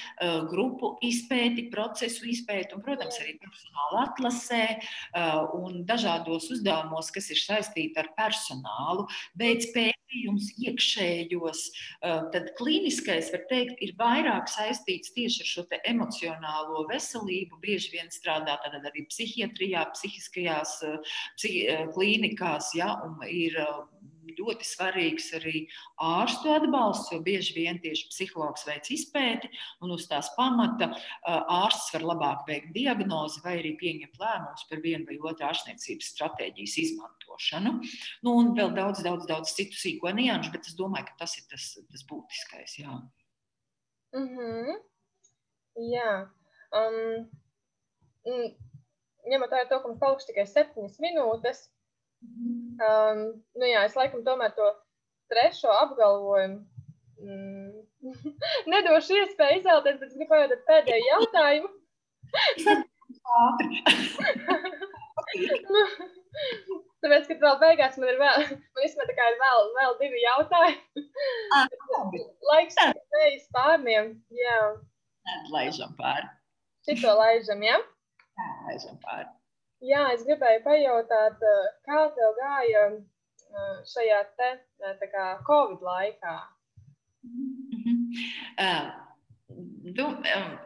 [0.51, 4.65] grupu izpēti, procesu izpēti un, protams, arī profesionāla atlasē
[5.59, 9.07] un dažādos uzdevumos, kas ir saistīti ar personālu,
[9.41, 11.65] veids pētījums iekšējos.
[12.03, 17.61] Tad klīniskais, var teikt, ir vairāk saistīts tieši ar šo emocionālo veselību.
[17.63, 20.79] Bieži vien strādā arī psihiatrijā, psihiskajās
[21.39, 23.59] psihi, klīnikās, ja, un ir
[24.39, 25.65] ļoti svarīgs arī
[26.05, 29.51] ārstu atbalsts, jo bieži vien tieši psihologs veic izpēti,
[29.85, 30.91] un uz tās pamata
[31.27, 36.77] ārsts var labāk veikt diagnozi vai arī pieņemt lēmumus par vienu vai otru ārstniecības stratēģijas
[36.85, 37.75] izmantošanu.
[38.27, 41.49] Nu, un vēl daudz, daudz, daudz citu sīko nianšu, bet es domāju, ka tas ir
[41.51, 42.79] tas, tas būtiskais.
[42.83, 43.01] Jā.
[44.17, 44.81] Mm -hmm.
[45.95, 46.13] jā.
[46.71, 47.29] Um,
[49.31, 51.69] ņemot vērā to, ka mums palikuši tikai septiņas minūtes,
[52.21, 53.19] Um,
[53.57, 54.67] nu jā, es laikam tomēr to
[55.33, 56.59] trešo apgalvojumu
[57.21, 57.71] mm,
[58.73, 61.69] nedošu iespēju izvēlēties, bet gribu pajautāt pēdējo jautājumu.
[65.75, 65.83] nu,
[67.03, 70.23] tāpēc, ka vēl beigās man ir vēl, man īstenībā tā kā ir vēl, vēl divi
[70.25, 71.05] jautājumi.
[72.51, 74.61] Laiks spējas pārniem, jā.
[75.53, 76.29] Laižam pāri.
[76.89, 77.77] Šito laižam, jā?
[78.41, 79.29] Jā, laižam pāri.
[79.81, 84.49] Jā, es gribēju pajautāt, eh, kā tev gāja eh, šajā te,
[84.85, 86.41] eh, kā, Covid laikā?
[87.25, 88.11] Mm -hmm.
[88.59, 89.07] uh.
[89.83, 90.05] Nu,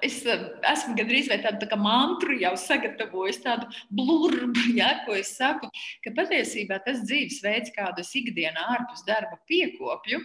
[0.03, 5.71] es esmu gandrīz tādu tā mantru jau sagatavojis, tādu blurbu, ja, ko es saku,
[6.05, 10.21] ka patiesībā tas dzīvesveids, kādu es ikdienā ārpus darba piekopju,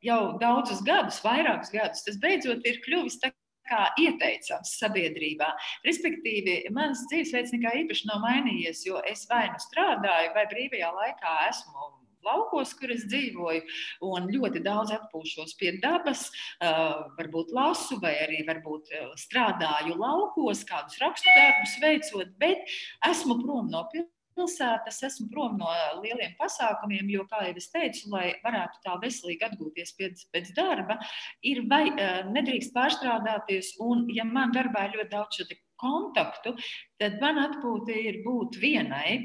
[0.00, 3.32] jau daudzus gadus, vairākus gadus, tas beidzot ir kļuvis tā
[3.70, 5.52] kā ieteicams sabiedrībā.
[5.86, 11.38] Respektīvi, mans dzīvesveids nekā īpaši nav mainījies, jo es vai nu strādāju, vai brīvajā laikā
[11.48, 11.88] esmu
[12.26, 13.62] laukos, kur es dzīvoju,
[14.04, 16.26] un ļoti daudz atpūšos pie dabas,
[16.60, 18.92] varbūt lasu, vai arī varbūt
[19.24, 25.70] strādāju laukos, kādus rakstu darbus veicot, bet esmu prom no pilsētas pilsētas, esmu prom no
[26.00, 30.98] lieliem pasākumiem, jo, kā jau es teicu, lai varētu tā veselīgi atgūties pēc, pēc darba,
[31.44, 31.84] ir vai
[32.30, 36.54] nedrīkst pārstrādāties, un ja man darbā ir ļoti daudz šo kontaktu,
[37.00, 39.22] tad man atpūta ir būt vienai.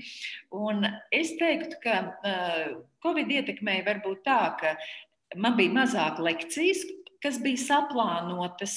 [0.56, 4.76] Un es teiktu, ka uh, Covid ietekmēja varbūt tā, ka
[5.36, 6.86] man bija mazāk lekcijas,
[7.26, 8.76] kas bija saplānotas,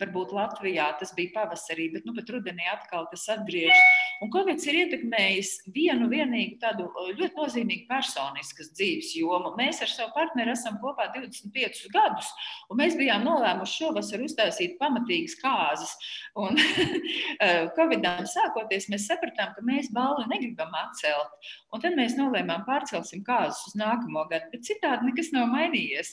[0.00, 4.06] varbūt Latvijā tas bija pavasarī, bet nu, rudenī atkal tas atgriežas.
[4.20, 9.54] Un Covid ir ietekmējis vienu vienīgu tādu ļoti nozīmīgu personiskas dzīves jomu.
[9.56, 12.28] Mēs ar savu partneri esam kopā 25 gadus,
[12.68, 15.94] un mēs bijām nolēmuši šovasar uztaisīt pamatīgas kāzas.
[16.36, 16.60] Un
[17.78, 21.50] Covidam sākoties, mēs sapratām, ka mēs balvu negribam atcelt.
[21.72, 26.12] Un tad mēs nolēmām pārcelsim kāzas uz nākamo gadu, bet citādi nekas nav mainījies.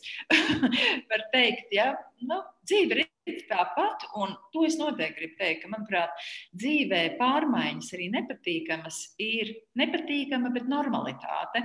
[1.11, 1.91] Var teikt, ja
[2.25, 6.27] nu, dzīve ir tāpat, un to es noteikti gribu teikt, ka, manuprāt,
[6.57, 11.63] dzīvē pārmaiņas arī nepatīkamas ir nepatīkama, bet normalitāte.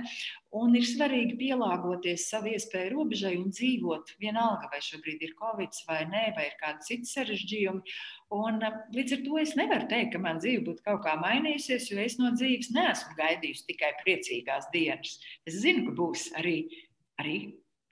[0.53, 6.03] Un ir svarīgi pielāgoties savu iespēju robežai un dzīvot vienalga, vai šobrīd ir covid vai
[6.11, 7.97] nē, vai ir kādi citi sarežģījumi.
[8.37, 8.61] Un,
[8.93, 12.19] līdz ar to es nevaru teikt, ka man dzīve būtu kaut kā mainījusies, jo es
[12.21, 15.17] no dzīves neesmu gaidījusi tikai priecīgās dienas.
[15.49, 16.57] Es zinu, ka būs arī,
[17.21, 17.37] arī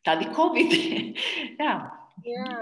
[0.07, 0.77] tādi covid.
[1.61, 1.73] Jā.
[2.25, 2.59] Jā.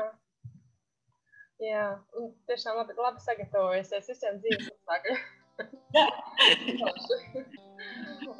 [1.59, 5.19] Jā, un tiešām labi, labi sagatavojusies visiem dzīves apstākļiem.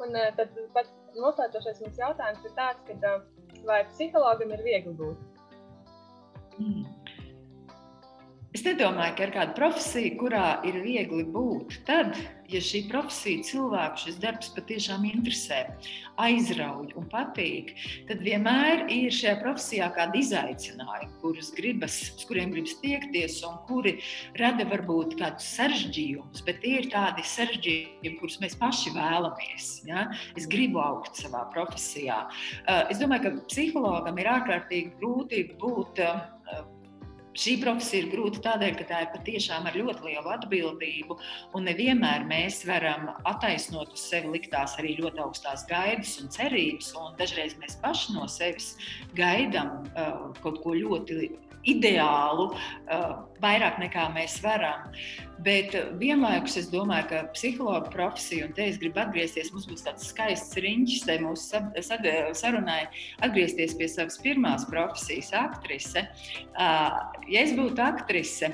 [0.00, 3.26] un eh, tad pats noslēdzošais mums jautājums ir tāds, ka eh,
[3.68, 5.18] vai psihologam ir viegli būt?
[6.56, 6.99] Mm.
[8.50, 11.76] Es nedomāju, ka ir kāda profesija, kurā ir viegli būt.
[11.86, 12.16] Tad,
[12.50, 15.60] ja šī profesija cilvēku šis darbs patiešām interesē,
[16.18, 17.70] aizrauj un patīk,
[18.08, 23.94] tad vienmēr ir šajā profesijā kādi izaicinājumi, kurus gribas, uz kuriem gribas tiekties, un kuri
[24.42, 29.70] rada varbūt kādus sarežģījumus, bet tie ir tādi sarežģījumi, kurus mēs paši vēlamies.
[29.86, 30.08] Ja?
[30.34, 32.24] Es gribu augt savā profesijā.
[32.66, 36.26] Uh, es domāju, ka psihologam ir ārkārtīgi grūti būt uh,
[37.38, 41.16] Šī profesija ir grūta tādēļ, ka tā ir patiešām ar ļoti lielu atbildību,
[41.54, 47.14] un nevienmēr mēs varam attaisnot uz sevi liktās arī ļoti augstās gaidas un cerības, un
[47.20, 48.72] dažreiz mēs paši no sevis
[49.14, 51.30] gaidām uh, kaut ko ļoti
[51.68, 53.10] ideālu, uh,
[53.42, 54.90] vairāk nekā mēs varam.
[55.40, 60.10] Bet vienlaikus es domāju, ka psihologa profesija, un te es gribu atgriezties, mums būs tāds
[60.12, 61.62] skaists riņķis, tai mūsu
[62.36, 62.82] sarunai,
[63.24, 66.04] atgriezties pie savas pirmās profesijas, aktrise.
[66.52, 67.00] Uh,
[67.32, 68.52] ja es būtu aktrise,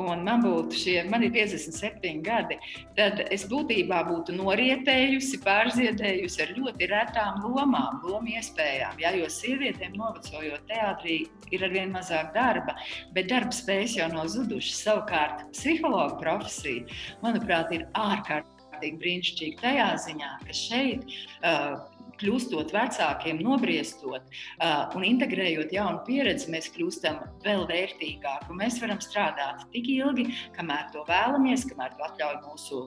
[0.00, 2.58] un man būtu šie, man ir 57 gadi,
[2.98, 9.00] tad es būtībā būtu norietējusi, pārziedējusi ar ļoti retām lomām, lomu iespējām.
[9.02, 11.18] Jā, jo sievietēm novecojot teātrī
[11.54, 12.76] ir arvien mazāk darba,
[13.16, 14.82] bet darba spējas jau nav zudušas.
[14.86, 16.86] Savukārt psihologa profesija,
[17.24, 25.74] manuprāt, ir ārkārtīgi brīnišķīga tajā ziņā, ka šeit uh, kļūstot vecākiem, nobriestot uh, un integrējot
[25.76, 28.56] jaunu pieredzi, mēs kļūstam vēl vērtīgāki.
[28.56, 32.86] Mēs varam strādāt tik ilgi, kamēr to vēlamies, kamēr to atļauj mūsu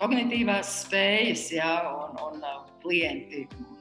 [0.00, 2.46] kognitīvās spējas ja, un, un
[2.84, 3.46] klienti.
[3.56, 3.76] Un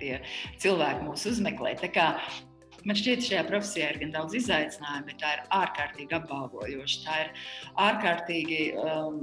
[0.00, 0.18] tie
[0.62, 1.74] cilvēki mūs uzmeklē.
[1.80, 2.06] Tā kā
[2.86, 7.00] Man šķiet, šajā profesijā ir gan daudz izaicinājumu, bet tā ir ārkārtīgi apbalvojoša.
[7.02, 7.32] Tā ir
[7.82, 9.16] ārkārtīgi um,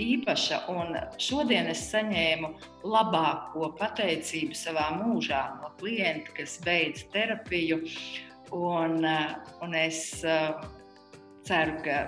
[0.00, 0.62] īpaša.
[0.72, 2.54] Un šodien es saņēmu
[2.88, 7.82] labāko pateicību savā mūžā no klienta, kas beidz terapiju.
[8.56, 9.36] Un, uh,
[9.66, 10.64] un es uh,
[11.44, 12.00] ceru, ka,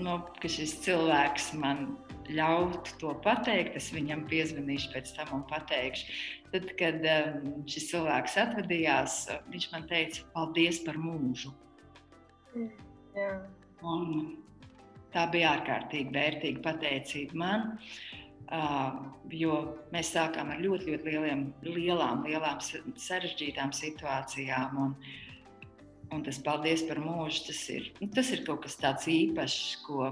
[0.00, 1.90] nu, ka šis cilvēks man
[2.34, 6.18] ļaut to pateikt, es viņam piezvanīšu pēc tam un pateikšu.
[6.52, 9.16] Tad, kad um, šis cilvēks atvadījās,
[9.52, 11.52] viņš man teica, paldies par mūžu.
[12.54, 12.70] Mm,
[13.16, 13.32] jā.
[13.84, 14.06] Un
[15.14, 17.68] tā bija ārkārtīgi vērtīga pateicība man.
[18.48, 18.94] Uh,
[19.28, 19.56] jo
[19.92, 22.62] mēs sākām ar ļoti, ļoti lieliem, lielām, lielām
[22.96, 24.78] sarežģītām situācijām.
[24.80, 24.94] Un,
[26.16, 30.08] un tas paldies par mūžu, tas ir, nu, tas ir kaut kas tāds īpašs, ko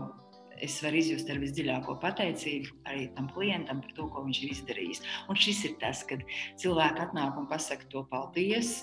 [0.65, 5.03] es varu izjust ar visdziļāko pateicību arī tam klientam par to, ko viņš ir izdarījis.
[5.31, 6.23] Un šis ir tas, kad
[6.61, 8.79] cilvēki atnāk un pasaka to paldies,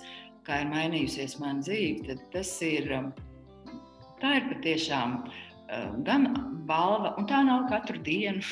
[0.48, 2.06] kā ir mainījusies mana dzīve.
[2.10, 3.10] Tad tas ir, um,
[4.22, 6.30] tā ir patiešām um, gan
[6.70, 8.44] balva, un tā nav katru dienu.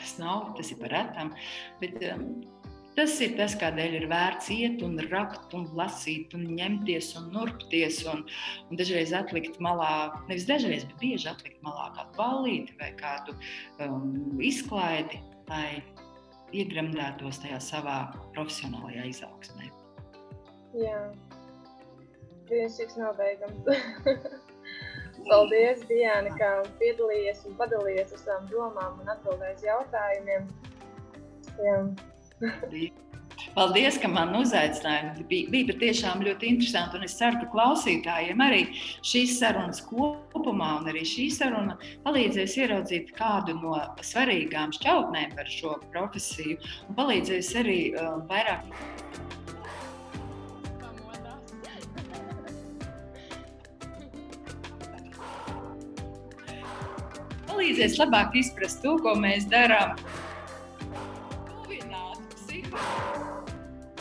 [0.00, 1.34] Tas nav, tas ir par retam.
[1.82, 2.28] Bet, um,
[2.96, 8.00] Tas ir tas, kādēļ ir vērts iet un rakt, un lasīt, un ņemties un nurpties.
[8.10, 8.24] Un,
[8.66, 13.36] un dažreiz atlikt malā, nevis dažreiz, bet bieži atlikt malā kādu ballīti vai kādu
[13.86, 15.80] um, izklaidi, lai
[16.50, 17.98] iegremdētos tajā savā
[18.34, 19.70] profesionālajā izaugsmē.
[20.80, 21.00] Jā,
[22.50, 23.70] brīnišķīgs nobeigums.
[25.30, 30.48] Paldies, Diana, ka piedalījies un padalījies ar savām domām un atbildējies jautājumiem.
[31.60, 31.82] Jā.
[33.54, 35.14] Paldies, ka man uzaicināja.
[35.28, 36.98] Bija, bija patiešām ļoti interesanti.
[36.98, 38.60] Un es ceru, ka klausītājiem arī
[39.06, 43.76] šīs sarunas kopumā un arī šī saruna palīdzēs ieraudzīt kādu no
[44.06, 48.68] svarīgām šķautnēm par šo profesiju un palīdzēs arī uh, vairāk.
[57.60, 59.98] palīdzēs labāk izprast to, ko mēs darām.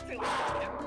[0.07, 0.78] Sei lá.